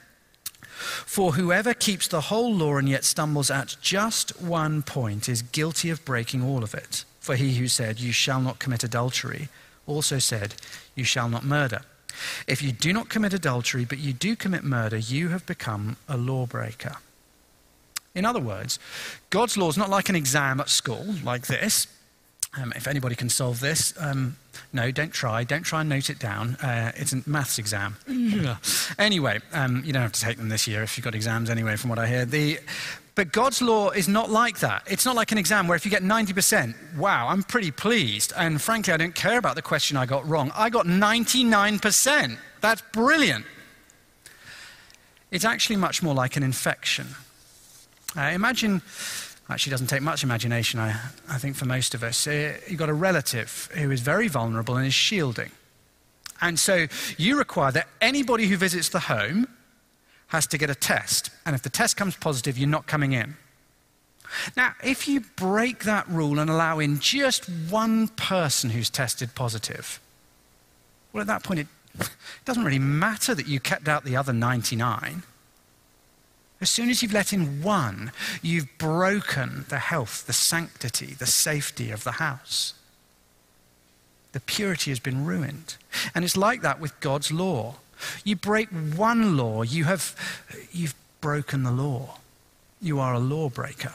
For 0.64 1.34
whoever 1.34 1.74
keeps 1.74 2.08
the 2.08 2.22
whole 2.22 2.54
law 2.54 2.78
and 2.78 2.88
yet 2.88 3.04
stumbles 3.04 3.52
at 3.52 3.76
just 3.82 4.42
one 4.42 4.82
point 4.82 5.28
is 5.28 5.42
guilty 5.42 5.90
of 5.90 6.06
breaking 6.06 6.44
all 6.44 6.64
of 6.64 6.74
it. 6.74 7.04
For 7.20 7.36
he 7.36 7.56
who 7.56 7.68
said, 7.68 8.00
You 8.00 8.12
shall 8.12 8.42
not 8.42 8.60
commit 8.60 8.84
adultery, 8.84 9.50
also 9.88 10.20
said, 10.20 10.56
You 10.96 11.04
shall 11.04 11.28
not 11.28 11.44
murder. 11.44 11.82
If 12.48 12.62
you 12.62 12.72
do 12.72 12.94
not 12.94 13.10
commit 13.10 13.34
adultery, 13.34 13.86
but 13.86 14.00
you 14.00 14.14
do 14.14 14.36
commit 14.36 14.64
murder, 14.64 14.98
you 14.98 15.30
have 15.30 15.46
become 15.46 15.98
a 16.08 16.18
lawbreaker. 16.18 16.98
In 18.16 18.26
other 18.26 18.40
words, 18.40 18.80
God's 19.30 19.58
law 19.58 19.70
is 19.70 19.78
not 19.78 19.90
like 19.90 20.10
an 20.10 20.16
exam 20.16 20.60
at 20.60 20.70
school, 20.70 21.06
like 21.24 21.48
this. 21.48 21.88
Um, 22.60 22.74
if 22.76 22.88
anybody 22.88 23.16
can 23.16 23.30
solve 23.30 23.60
this, 23.60 23.94
um, 24.00 24.36
no, 24.74 24.90
don't 24.90 25.14
try. 25.14 25.44
Don't 25.44 25.62
try 25.62 25.82
and 25.82 25.90
note 25.90 26.10
it 26.10 26.18
down. 26.18 26.56
Uh, 26.56 26.92
it's 26.96 27.14
a 27.14 27.22
maths 27.28 27.60
exam. 27.60 27.96
anyway, 29.00 29.40
um, 29.54 29.84
you 29.86 29.94
don't 29.94 30.02
have 30.02 30.12
to 30.14 30.22
take 30.22 30.38
them 30.38 30.50
this 30.50 30.68
year 30.68 30.82
if 30.82 30.98
you've 30.98 31.04
got 31.04 31.14
exams 31.14 31.52
anyway, 31.52 31.76
from 31.76 31.92
what 31.92 32.00
I 32.00 32.08
hear. 32.08 32.26
The, 32.26 32.60
but 33.14 33.32
God's 33.32 33.62
law 33.62 33.92
is 33.92 34.08
not 34.08 34.32
like 34.32 34.60
that. 34.60 34.84
It's 34.88 35.06
not 35.06 35.16
like 35.16 35.32
an 35.32 35.38
exam 35.38 35.68
where 35.68 35.76
if 35.76 35.86
you 35.86 35.92
get 35.92 36.02
90%, 36.02 36.98
wow, 36.98 37.28
I'm 37.28 37.44
pretty 37.44 37.70
pleased. 37.70 38.34
And 38.36 38.60
frankly, 38.60 38.94
I 38.94 38.98
don't 38.98 39.14
care 39.14 39.38
about 39.38 39.56
the 39.56 39.62
question 39.62 39.98
I 39.98 40.08
got 40.08 40.28
wrong. 40.28 40.52
I 40.56 40.70
got 40.70 40.88
99%. 40.88 42.38
That's 42.62 42.82
brilliant. 42.94 43.46
It's 45.32 45.46
actually 45.46 45.76
much 45.76 46.02
more 46.02 46.16
like 46.16 46.36
an 46.36 46.44
infection. 46.44 47.08
Uh, 48.18 48.22
imagine, 48.34 48.82
actually 49.50 49.72
doesn't 49.72 49.88
take 49.88 50.02
much 50.02 50.24
imagination, 50.24 50.80
I, 50.80 51.00
I 51.30 51.38
think, 51.38 51.56
for 51.56 51.66
most 51.66 51.94
of 51.94 52.04
us. 52.04 52.28
Uh, 52.28 52.58
you've 52.68 52.80
got 52.80 52.90
a 52.90 52.94
relative 52.94 53.70
who 53.74 53.92
is 53.92 54.02
very 54.02 54.28
vulnerable 54.28 54.78
and 54.78 54.88
is 54.88 54.94
shielding. 54.94 55.52
And 56.42 56.60
so 56.60 56.88
you 57.18 57.38
require 57.38 57.72
that 57.72 57.88
anybody 58.02 58.48
who 58.48 58.58
visits 58.58 58.90
the 58.90 59.02
home 59.02 59.48
has 60.28 60.48
to 60.48 60.58
get 60.58 60.70
a 60.70 60.76
test. 60.76 61.32
And 61.46 61.56
if 61.56 61.64
the 61.64 61.70
test 61.70 61.98
comes 61.98 62.16
positive, 62.16 62.58
you're 62.58 62.70
not 62.70 62.88
coming 62.88 63.14
in. 63.14 63.36
Now, 64.56 64.74
if 64.84 65.08
you 65.08 65.22
break 65.36 65.84
that 65.84 66.08
rule 66.08 66.40
and 66.40 66.50
allow 66.50 66.80
in 66.80 67.00
just 67.00 67.50
one 67.70 68.10
person 68.10 68.70
who's 68.70 68.90
tested 68.90 69.34
positive, 69.34 70.00
well, 71.12 71.22
at 71.22 71.28
that 71.28 71.44
point, 71.44 71.62
it, 71.62 71.68
it 72.00 72.10
doesn't 72.46 72.64
really 72.64 72.80
matter 72.80 73.34
that 73.34 73.48
you 73.48 73.60
kept 73.60 73.88
out 73.88 74.04
the 74.04 74.16
other 74.16 74.32
99. 74.32 75.24
As 76.62 76.70
soon 76.70 76.90
as 76.90 77.02
you've 77.02 77.14
let 77.14 77.32
in 77.32 77.64
one, 77.64 78.12
you've 78.42 78.78
broken 78.78 79.66
the 79.70 79.80
health, 79.80 80.28
the 80.28 80.34
sanctity, 80.34 81.14
the 81.14 81.26
safety 81.26 81.90
of 81.90 82.04
the 82.04 82.14
house. 82.14 82.74
The 84.34 84.42
purity 84.42 84.92
has 84.92 85.00
been 85.00 85.26
ruined. 85.26 85.78
And 86.14 86.26
it's 86.26 86.38
like 86.38 86.62
that 86.62 86.80
with 86.80 87.00
God's 87.00 87.32
law. 87.32 87.76
You 88.24 88.36
break 88.36 88.70
one 88.70 89.38
law, 89.38 89.64
you 89.64 89.86
have 89.86 90.16
you've 90.72 90.96
broken 91.22 91.64
the 91.64 91.72
law. 91.72 92.18
You 92.82 93.00
are 93.00 93.14
a 93.14 93.20
lawbreaker. 93.20 93.94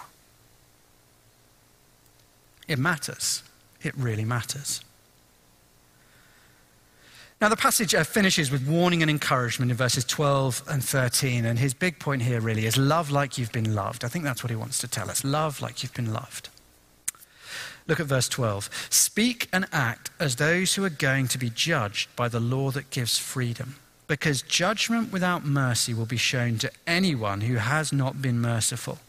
It 2.66 2.78
matters. 2.78 3.42
It 3.82 3.94
really 3.96 4.24
matters. 4.24 4.80
Now, 7.40 7.48
the 7.48 7.56
passage 7.56 7.94
uh, 7.94 8.04
finishes 8.04 8.50
with 8.50 8.66
warning 8.66 9.02
and 9.02 9.10
encouragement 9.10 9.70
in 9.70 9.76
verses 9.76 10.04
12 10.04 10.62
and 10.68 10.82
13. 10.82 11.44
And 11.44 11.58
his 11.58 11.74
big 11.74 11.98
point 11.98 12.22
here 12.22 12.40
really 12.40 12.64
is 12.64 12.76
love 12.76 13.10
like 13.10 13.36
you've 13.36 13.52
been 13.52 13.74
loved. 13.74 14.04
I 14.04 14.08
think 14.08 14.24
that's 14.24 14.42
what 14.42 14.50
he 14.50 14.56
wants 14.56 14.78
to 14.78 14.88
tell 14.88 15.10
us 15.10 15.24
love 15.24 15.60
like 15.60 15.82
you've 15.82 15.94
been 15.94 16.12
loved. 16.12 16.48
Look 17.86 18.00
at 18.00 18.06
verse 18.06 18.28
12. 18.28 18.70
Speak 18.88 19.48
and 19.52 19.66
act 19.72 20.10
as 20.18 20.36
those 20.36 20.74
who 20.74 20.84
are 20.84 20.90
going 20.90 21.28
to 21.28 21.38
be 21.38 21.50
judged 21.50 22.14
by 22.16 22.28
the 22.28 22.40
law 22.40 22.70
that 22.70 22.90
gives 22.90 23.18
freedom, 23.18 23.76
because 24.06 24.40
judgment 24.40 25.12
without 25.12 25.44
mercy 25.44 25.92
will 25.92 26.06
be 26.06 26.16
shown 26.16 26.56
to 26.58 26.72
anyone 26.86 27.42
who 27.42 27.56
has 27.56 27.92
not 27.92 28.22
been 28.22 28.40
merciful. 28.40 29.00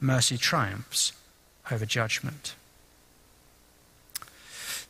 Mercy 0.00 0.36
triumphs 0.38 1.12
over 1.72 1.84
judgment. 1.84 2.54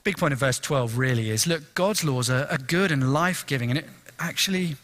The 0.09 0.13
big 0.13 0.21
point 0.21 0.33
of 0.33 0.41
verse 0.41 0.59
12 0.59 0.97
really 0.97 1.29
is 1.29 1.47
look, 1.47 1.75
God's 1.75 2.03
laws 2.03 2.31
are, 2.31 2.47
are 2.47 2.57
good 2.57 2.91
and 2.91 3.13
life 3.13 3.47
giving, 3.47 3.69
and 3.69 3.79
it 3.79 3.85
actually, 4.19 4.77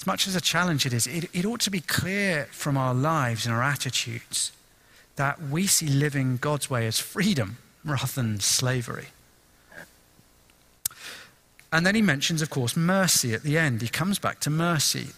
as 0.00 0.06
much 0.06 0.26
as 0.26 0.34
a 0.34 0.40
challenge 0.40 0.86
it 0.86 0.94
is, 0.94 1.06
it, 1.06 1.28
it 1.34 1.44
ought 1.44 1.60
to 1.60 1.70
be 1.70 1.80
clear 1.80 2.48
from 2.52 2.78
our 2.78 2.94
lives 2.94 3.44
and 3.44 3.54
our 3.54 3.62
attitudes 3.62 4.52
that 5.16 5.42
we 5.42 5.66
see 5.66 5.88
living 5.88 6.38
God's 6.38 6.70
way 6.70 6.86
as 6.86 6.98
freedom 6.98 7.58
rather 7.84 8.06
than 8.06 8.40
slavery. 8.40 9.08
And 11.70 11.84
then 11.84 11.94
he 11.94 12.00
mentions, 12.00 12.40
of 12.40 12.48
course, 12.48 12.78
mercy 12.78 13.34
at 13.34 13.42
the 13.42 13.58
end. 13.58 13.82
He 13.82 13.88
comes 13.88 14.18
back 14.18 14.40
to 14.40 14.48
mercy. 14.48 15.08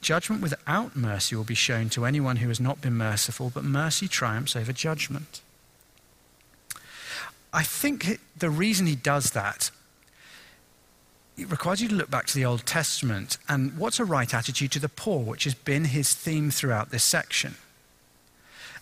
Judgment 0.00 0.42
without 0.42 0.96
mercy 0.96 1.36
will 1.36 1.44
be 1.44 1.54
shown 1.54 1.88
to 1.90 2.04
anyone 2.04 2.38
who 2.38 2.48
has 2.48 2.58
not 2.58 2.80
been 2.80 2.94
merciful, 2.94 3.48
but 3.48 3.62
mercy 3.62 4.08
triumphs 4.08 4.56
over 4.56 4.72
judgment. 4.72 5.40
I 7.56 7.62
think 7.62 8.20
the 8.36 8.50
reason 8.50 8.86
he 8.86 8.94
does 8.94 9.30
that 9.30 9.70
it 11.38 11.50
requires 11.50 11.82
you 11.82 11.88
to 11.88 11.94
look 11.94 12.10
back 12.10 12.26
to 12.26 12.34
the 12.34 12.44
Old 12.44 12.64
Testament 12.64 13.36
and 13.48 13.76
what's 13.76 13.98
a 14.00 14.04
right 14.04 14.32
attitude 14.32 14.72
to 14.72 14.78
the 14.78 14.88
poor, 14.88 15.20
which 15.20 15.44
has 15.44 15.54
been 15.54 15.86
his 15.86 16.14
theme 16.14 16.50
throughout 16.50 16.90
this 16.90 17.04
section. 17.04 17.56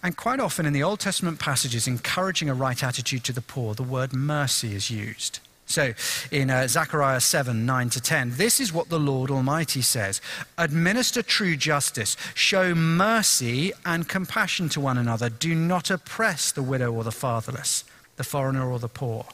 And 0.03 0.17
quite 0.17 0.39
often 0.39 0.67
in 0.67 0.73
the 0.73 0.83
Old 0.83 1.01
Testament 1.01 1.41
passages 1.41 1.89
encouraging 1.89 2.49
a 2.49 2.55
right 2.55 2.81
attitude 2.83 3.25
to 3.25 3.33
the 3.33 3.41
poor, 3.41 3.75
the 3.75 3.83
word 3.83 4.13
mercy 4.13 4.75
is 4.75 4.91
used. 4.91 5.41
So 5.67 5.95
in 6.31 6.51
uh, 6.51 6.69
Zechariah 6.69 7.21
7 7.21 7.65
9 7.65 7.91
to 7.91 8.01
10, 8.01 8.33
this 8.37 8.61
is 8.61 8.73
what 8.73 8.89
the 8.89 9.01
Lord 9.01 9.31
Almighty 9.31 9.83
says 9.83 10.21
Administer 10.59 11.23
true 11.23 11.57
justice, 11.57 12.17
show 12.35 12.75
mercy 12.75 13.73
and 13.87 14.09
compassion 14.09 14.69
to 14.71 14.81
one 14.81 14.99
another. 14.99 15.31
Do 15.31 15.55
not 15.55 15.91
oppress 15.91 16.53
the 16.53 16.63
widow 16.63 16.93
or 16.93 17.03
the 17.03 17.11
fatherless, 17.11 17.85
the 18.17 18.25
foreigner 18.25 18.71
or 18.71 18.79
the 18.79 18.89
poor. 18.89 19.27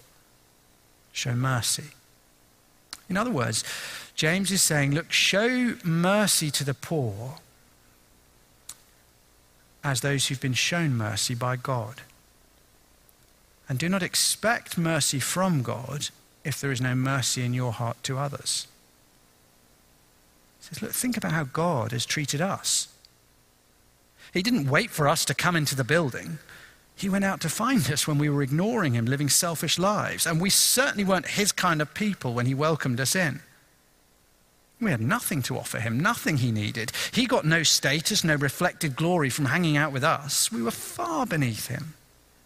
Show 1.12 1.34
mercy. 1.34 1.90
In 3.08 3.16
other 3.16 3.30
words, 3.30 3.64
James 4.14 4.52
is 4.52 4.62
saying, 4.62 4.92
look, 4.92 5.10
show 5.10 5.74
mercy 5.84 6.50
to 6.52 6.64
the 6.64 6.74
poor 6.74 7.38
as 9.82 10.00
those 10.00 10.26
who've 10.26 10.40
been 10.40 10.54
shown 10.54 10.96
mercy 10.96 11.34
by 11.34 11.56
God. 11.56 12.02
And 13.68 13.78
do 13.78 13.88
not 13.88 14.02
expect 14.02 14.76
mercy 14.76 15.20
from 15.20 15.62
God 15.62 16.08
if 16.44 16.60
there 16.60 16.72
is 16.72 16.80
no 16.80 16.94
mercy 16.94 17.44
in 17.44 17.54
your 17.54 17.72
heart 17.72 17.96
to 18.04 18.18
others. 18.18 18.66
He 20.58 20.66
says, 20.66 20.82
Look, 20.82 20.92
think 20.92 21.16
about 21.16 21.32
how 21.32 21.44
God 21.44 21.92
has 21.92 22.04
treated 22.04 22.40
us. 22.40 22.88
He 24.32 24.42
didn't 24.42 24.68
wait 24.68 24.90
for 24.90 25.08
us 25.08 25.24
to 25.24 25.34
come 25.34 25.56
into 25.56 25.74
the 25.74 25.84
building. 25.84 26.38
He 27.00 27.08
went 27.08 27.24
out 27.24 27.40
to 27.40 27.48
find 27.48 27.90
us 27.90 28.06
when 28.06 28.18
we 28.18 28.28
were 28.28 28.42
ignoring 28.42 28.92
him, 28.92 29.06
living 29.06 29.30
selfish 29.30 29.78
lives. 29.78 30.26
And 30.26 30.38
we 30.38 30.50
certainly 30.50 31.02
weren't 31.02 31.28
his 31.28 31.50
kind 31.50 31.80
of 31.80 31.94
people 31.94 32.34
when 32.34 32.44
he 32.44 32.52
welcomed 32.52 33.00
us 33.00 33.16
in. 33.16 33.40
We 34.82 34.90
had 34.90 35.00
nothing 35.00 35.40
to 35.44 35.56
offer 35.56 35.80
him, 35.80 35.98
nothing 35.98 36.36
he 36.36 36.52
needed. 36.52 36.92
He 37.12 37.26
got 37.26 37.46
no 37.46 37.62
status, 37.62 38.22
no 38.22 38.34
reflected 38.34 38.96
glory 38.96 39.30
from 39.30 39.46
hanging 39.46 39.78
out 39.78 39.92
with 39.92 40.04
us. 40.04 40.52
We 40.52 40.62
were 40.62 40.70
far 40.70 41.24
beneath 41.24 41.68
him. 41.68 41.94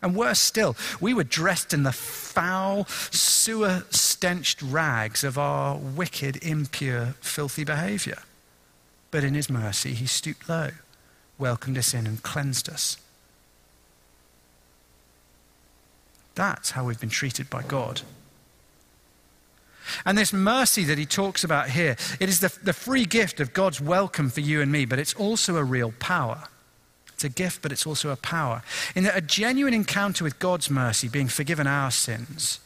And 0.00 0.14
worse 0.14 0.38
still, 0.38 0.76
we 1.00 1.14
were 1.14 1.24
dressed 1.24 1.74
in 1.74 1.82
the 1.82 1.90
foul, 1.90 2.84
sewer 2.84 3.82
stenched 3.90 4.62
rags 4.62 5.24
of 5.24 5.36
our 5.36 5.78
wicked, 5.78 6.36
impure, 6.44 7.14
filthy 7.20 7.64
behavior. 7.64 8.22
But 9.10 9.24
in 9.24 9.34
his 9.34 9.50
mercy, 9.50 9.94
he 9.94 10.06
stooped 10.06 10.48
low, 10.48 10.70
welcomed 11.38 11.76
us 11.76 11.92
in, 11.92 12.06
and 12.06 12.22
cleansed 12.22 12.68
us. 12.68 12.98
That's 16.34 16.72
how 16.72 16.84
we've 16.84 17.00
been 17.00 17.10
treated 17.10 17.48
by 17.48 17.62
God. 17.62 18.02
And 20.04 20.16
this 20.16 20.32
mercy 20.32 20.84
that 20.84 20.98
he 20.98 21.06
talks 21.06 21.44
about 21.44 21.70
here, 21.70 21.96
it 22.18 22.28
is 22.28 22.40
the, 22.40 22.56
the 22.62 22.72
free 22.72 23.04
gift 23.04 23.40
of 23.40 23.52
God's 23.52 23.80
welcome 23.80 24.30
for 24.30 24.40
you 24.40 24.60
and 24.60 24.72
me, 24.72 24.84
but 24.84 24.98
it's 24.98 25.14
also 25.14 25.56
a 25.56 25.64
real 25.64 25.92
power. 25.98 26.44
It's 27.08 27.24
a 27.24 27.28
gift, 27.28 27.62
but 27.62 27.70
it's 27.70 27.86
also 27.86 28.10
a 28.10 28.16
power. 28.16 28.62
In 28.94 29.04
that 29.04 29.16
a 29.16 29.20
genuine 29.20 29.74
encounter 29.74 30.24
with 30.24 30.38
God's 30.38 30.70
mercy, 30.70 31.08
being 31.08 31.28
forgiven 31.28 31.66
our 31.66 31.90
sins, 31.90 32.60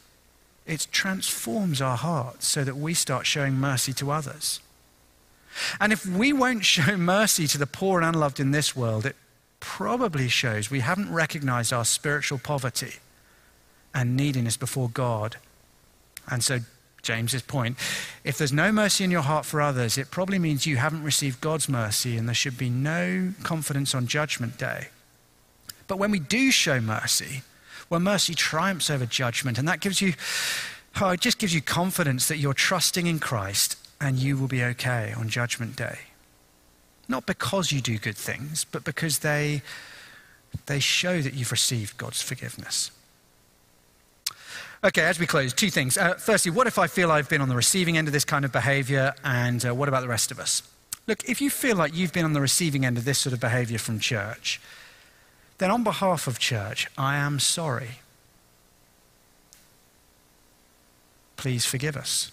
it 0.67 0.87
transforms 0.93 1.81
our 1.81 1.97
hearts 1.97 2.47
so 2.47 2.65
that 2.65 2.77
we 2.77 2.95
start 2.95 3.27
showing 3.27 3.55
mercy 3.55 3.93
to 3.95 4.11
others. 4.11 4.61
And 5.81 5.93
if 5.93 6.07
we 6.07 6.33
won't 6.33 6.65
show 6.65 6.97
mercy 6.97 7.47
to 7.49 7.59
the 7.59 7.67
poor 7.67 8.01
and 8.01 8.15
unloved 8.15 8.41
in 8.41 8.53
this 8.53 8.77
world, 8.77 9.05
it 9.05 9.17
probably 9.61 10.29
shows 10.29 10.71
we 10.71 10.81
haven't 10.81 11.13
recognized 11.13 11.73
our 11.73 11.85
spiritual 11.85 12.39
poverty 12.39 12.95
and 13.95 14.17
neediness 14.17 14.57
before 14.57 14.89
God. 14.89 15.37
And 16.31 16.43
so 16.43 16.61
James's 17.03 17.43
point. 17.43 17.79
If 18.25 18.39
there's 18.39 18.53
no 18.53 18.73
mercy 18.73 19.05
in 19.05 19.11
your 19.11 19.23
heart 19.23 19.47
for 19.47 19.61
others, 19.61 19.97
it 19.97 20.11
probably 20.11 20.39
means 20.39 20.67
you 20.67 20.77
haven't 20.77 21.03
received 21.03 21.41
God's 21.41 21.69
mercy 21.69 22.17
and 22.17 22.29
there 22.29 22.35
should 22.35 22.59
be 22.59 22.69
no 22.69 23.33
confidence 23.43 23.95
on 23.95 24.07
judgment 24.07 24.59
day. 24.59 24.89
But 25.87 25.99
when 25.99 26.11
we 26.11 26.19
do 26.19 26.51
show 26.51 26.81
mercy, 26.81 27.43
well, 27.89 28.01
mercy 28.01 28.35
triumphs 28.35 28.91
over 28.91 29.07
judgment, 29.07 29.59
and 29.59 29.67
that 29.67 29.81
gives 29.81 30.03
you, 30.03 30.13
oh, 31.01 31.11
it 31.11 31.21
just 31.21 31.39
gives 31.39 31.55
you 31.55 31.63
confidence 31.63 32.29
that 32.29 32.37
you're 32.37 32.53
trusting 32.53 33.07
in 33.07 33.19
Christ 33.19 33.77
and 34.01 34.19
you 34.19 34.37
will 34.37 34.49
be 34.49 34.63
okay 34.63 35.15
on 35.17 35.29
judgment 35.29 35.77
day. 35.77 35.99
Not 37.09 37.25
because 37.25 37.73
you 37.73 37.81
do 37.81 37.99
good 37.99 38.19
things, 38.19 38.65
but 38.65 38.85
because 38.85 39.21
they, 39.21 39.63
they 40.67 40.79
show 40.79 41.23
that 41.23 41.33
you've 41.33 41.53
received 41.53 41.97
God's 41.97 42.21
forgiveness. 42.21 42.91
Okay, 44.85 45.03
as 45.03 45.19
we 45.19 45.27
close, 45.27 45.53
two 45.53 45.71
things. 45.71 45.99
Uh, 45.99 46.15
firstly, 46.15 46.53
what 46.53 46.69
if 46.69 46.79
I 46.79 46.87
feel 46.87 47.11
I've 47.11 47.29
been 47.29 47.41
on 47.41 47.49
the 47.49 47.57
receiving 47.57 47.99
end 47.99 48.07
of 48.07 48.13
this 48.13 48.25
kind 48.25 48.45
of 48.45 48.53
behavior, 48.53 49.13
and 49.25 49.67
uh, 49.67 49.75
what 49.75 49.89
about 49.89 50.03
the 50.03 50.09
rest 50.09 50.31
of 50.31 50.39
us? 50.39 50.63
Look, 51.09 51.25
if 51.29 51.41
you 51.41 51.51
feel 51.51 51.77
like 51.77 51.97
you've 51.97 52.13
been 52.13 52.25
on 52.25 52.33
the 52.33 52.41
receiving 52.41 52.85
end 52.85 52.97
of 52.97 53.05
this 53.05 53.19
sort 53.19 53.33
of 53.33 53.41
behavior 53.41 53.79
from 53.79 53.99
church, 53.99 54.61
then 55.59 55.73
on 55.73 55.83
behalf 55.83 56.29
of 56.29 56.39
church, 56.39 56.87
I 56.97 57.17
am 57.17 57.41
sorry. 57.41 57.99
Please 61.37 61.67
forgive 61.67 61.97
us. 61.97 62.31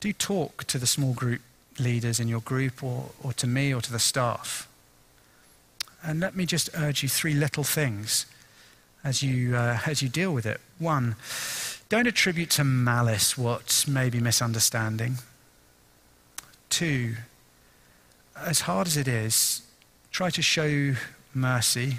Do 0.00 0.10
talk 0.14 0.64
to 0.64 0.78
the 0.78 0.86
small 0.86 1.12
group 1.12 1.42
leaders 1.78 2.18
in 2.18 2.28
your 2.28 2.40
group 2.40 2.82
or, 2.82 3.10
or 3.22 3.34
to 3.34 3.46
me 3.46 3.74
or 3.74 3.82
to 3.82 3.92
the 3.92 3.98
staff. 3.98 4.68
And 6.02 6.20
let 6.20 6.34
me 6.34 6.46
just 6.46 6.70
urge 6.74 7.02
you 7.02 7.10
three 7.10 7.34
little 7.34 7.64
things 7.64 8.24
as 9.08 9.22
you, 9.22 9.56
uh, 9.56 9.80
as 9.86 10.02
you 10.02 10.08
deal 10.08 10.32
with 10.32 10.44
it. 10.44 10.60
One, 10.78 11.16
don't 11.88 12.06
attribute 12.06 12.50
to 12.50 12.64
malice 12.64 13.38
what 13.38 13.84
may 13.88 14.10
be 14.10 14.20
misunderstanding. 14.20 15.16
Two, 16.68 17.16
as 18.36 18.60
hard 18.62 18.86
as 18.86 18.96
it 18.96 19.08
is, 19.08 19.62
try 20.10 20.28
to 20.30 20.42
show 20.42 20.94
mercy 21.34 21.98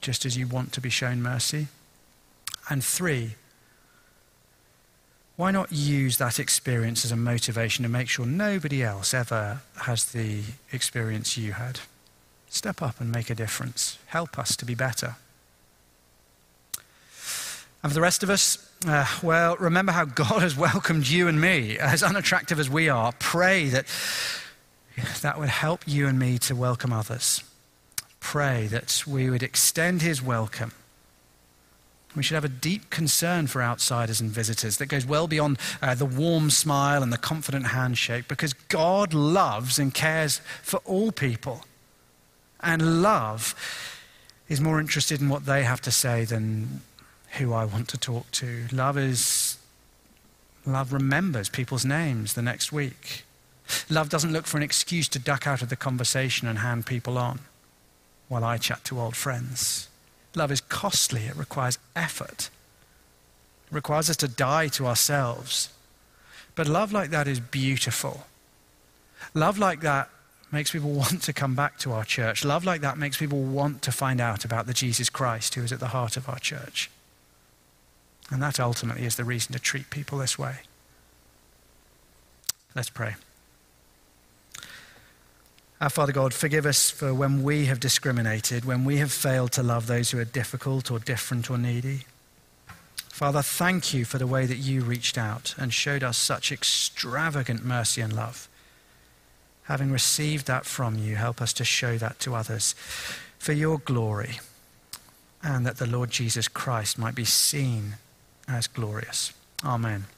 just 0.00 0.26
as 0.26 0.36
you 0.36 0.46
want 0.46 0.72
to 0.72 0.80
be 0.80 0.90
shown 0.90 1.22
mercy. 1.22 1.68
And 2.68 2.84
three, 2.84 3.36
why 5.36 5.52
not 5.52 5.70
use 5.70 6.18
that 6.18 6.40
experience 6.40 7.04
as 7.04 7.12
a 7.12 7.16
motivation 7.16 7.84
to 7.84 7.88
make 7.88 8.08
sure 8.08 8.26
nobody 8.26 8.82
else 8.82 9.14
ever 9.14 9.60
has 9.82 10.06
the 10.06 10.42
experience 10.72 11.38
you 11.38 11.52
had? 11.52 11.80
Step 12.48 12.82
up 12.82 13.00
and 13.00 13.12
make 13.12 13.30
a 13.30 13.34
difference. 13.34 13.98
Help 14.06 14.38
us 14.38 14.56
to 14.56 14.64
be 14.64 14.74
better. 14.74 15.16
And 17.82 17.92
for 17.92 17.94
the 17.94 18.00
rest 18.00 18.22
of 18.22 18.30
us, 18.30 18.70
uh, 18.86 19.06
well, 19.22 19.56
remember 19.56 19.92
how 19.92 20.04
God 20.04 20.42
has 20.42 20.56
welcomed 20.56 21.08
you 21.08 21.28
and 21.28 21.40
me, 21.40 21.78
as 21.78 22.02
unattractive 22.02 22.58
as 22.58 22.68
we 22.68 22.88
are. 22.88 23.12
Pray 23.18 23.68
that 23.68 23.86
that 25.22 25.38
would 25.38 25.48
help 25.48 25.82
you 25.86 26.08
and 26.08 26.18
me 26.18 26.38
to 26.38 26.56
welcome 26.56 26.92
others. 26.92 27.42
Pray 28.20 28.66
that 28.66 29.04
we 29.06 29.30
would 29.30 29.42
extend 29.42 30.02
his 30.02 30.20
welcome. 30.20 30.72
We 32.16 32.22
should 32.24 32.34
have 32.34 32.44
a 32.44 32.48
deep 32.48 32.90
concern 32.90 33.46
for 33.46 33.62
outsiders 33.62 34.20
and 34.20 34.30
visitors 34.30 34.78
that 34.78 34.86
goes 34.86 35.06
well 35.06 35.28
beyond 35.28 35.58
uh, 35.80 35.94
the 35.94 36.06
warm 36.06 36.50
smile 36.50 37.02
and 37.02 37.12
the 37.12 37.18
confident 37.18 37.68
handshake 37.68 38.26
because 38.26 38.54
God 38.54 39.14
loves 39.14 39.78
and 39.78 39.94
cares 39.94 40.40
for 40.62 40.78
all 40.84 41.12
people. 41.12 41.64
And 42.60 43.02
love 43.02 43.54
is 44.48 44.60
more 44.60 44.80
interested 44.80 45.20
in 45.20 45.28
what 45.28 45.46
they 45.46 45.62
have 45.62 45.80
to 45.82 45.92
say 45.92 46.24
than 46.24 46.80
who 47.32 47.52
I 47.52 47.64
want 47.64 47.88
to 47.88 47.98
talk 47.98 48.30
to. 48.32 48.66
Love 48.72 48.96
is, 48.96 49.58
love 50.66 50.92
remembers 50.92 51.48
people's 51.48 51.84
names 51.84 52.34
the 52.34 52.42
next 52.42 52.72
week. 52.72 53.24
Love 53.90 54.08
doesn't 54.08 54.32
look 54.32 54.46
for 54.46 54.56
an 54.56 54.62
excuse 54.62 55.08
to 55.08 55.18
duck 55.18 55.46
out 55.46 55.62
of 55.62 55.68
the 55.68 55.76
conversation 55.76 56.48
and 56.48 56.60
hand 56.60 56.86
people 56.86 57.18
on 57.18 57.40
while 58.28 58.44
I 58.44 58.56
chat 58.58 58.84
to 58.84 59.00
old 59.00 59.16
friends. 59.16 59.88
Love 60.34 60.52
is 60.52 60.60
costly, 60.60 61.22
it 61.22 61.36
requires 61.36 61.78
effort, 61.96 62.50
it 63.70 63.74
requires 63.74 64.08
us 64.08 64.16
to 64.18 64.28
die 64.28 64.68
to 64.68 64.86
ourselves. 64.86 65.70
But 66.54 66.66
love 66.66 66.92
like 66.92 67.10
that 67.10 67.28
is 67.28 67.40
beautiful. 67.40 68.26
Love 69.34 69.58
like 69.58 69.80
that 69.80 70.10
makes 70.50 70.72
people 70.72 70.90
want 70.90 71.22
to 71.22 71.32
come 71.32 71.54
back 71.54 71.78
to 71.78 71.92
our 71.92 72.04
church. 72.04 72.44
Love 72.44 72.64
like 72.64 72.80
that 72.80 72.98
makes 72.98 73.16
people 73.16 73.42
want 73.42 73.82
to 73.82 73.92
find 73.92 74.20
out 74.20 74.44
about 74.44 74.66
the 74.66 74.74
Jesus 74.74 75.10
Christ 75.10 75.54
who 75.54 75.62
is 75.62 75.72
at 75.72 75.80
the 75.80 75.88
heart 75.88 76.16
of 76.16 76.28
our 76.28 76.38
church. 76.38 76.90
And 78.30 78.42
that 78.42 78.60
ultimately 78.60 79.04
is 79.04 79.16
the 79.16 79.24
reason 79.24 79.52
to 79.52 79.58
treat 79.58 79.90
people 79.90 80.18
this 80.18 80.38
way. 80.38 80.56
Let's 82.74 82.90
pray. 82.90 83.14
Our 85.80 85.90
Father 85.90 86.12
God, 86.12 86.34
forgive 86.34 86.66
us 86.66 86.90
for 86.90 87.14
when 87.14 87.42
we 87.42 87.66
have 87.66 87.78
discriminated, 87.78 88.64
when 88.64 88.84
we 88.84 88.96
have 88.96 89.12
failed 89.12 89.52
to 89.52 89.62
love 89.62 89.86
those 89.86 90.10
who 90.10 90.18
are 90.18 90.24
difficult 90.24 90.90
or 90.90 90.98
different 90.98 91.50
or 91.50 91.56
needy. 91.56 92.04
Father, 93.08 93.42
thank 93.42 93.94
you 93.94 94.04
for 94.04 94.18
the 94.18 94.26
way 94.26 94.44
that 94.46 94.58
you 94.58 94.82
reached 94.82 95.16
out 95.16 95.54
and 95.56 95.72
showed 95.72 96.02
us 96.02 96.18
such 96.18 96.52
extravagant 96.52 97.64
mercy 97.64 98.00
and 98.00 98.12
love. 98.12 98.48
Having 99.64 99.92
received 99.92 100.46
that 100.46 100.64
from 100.64 100.96
you, 100.96 101.16
help 101.16 101.40
us 101.40 101.52
to 101.54 101.64
show 101.64 101.96
that 101.98 102.18
to 102.20 102.34
others 102.34 102.74
for 103.38 103.52
your 103.52 103.78
glory 103.78 104.40
and 105.42 105.64
that 105.64 105.78
the 105.78 105.86
Lord 105.86 106.10
Jesus 106.10 106.48
Christ 106.48 106.98
might 106.98 107.14
be 107.14 107.24
seen 107.24 107.94
as 108.48 108.66
glorious. 108.66 109.32
Amen. 109.64 110.08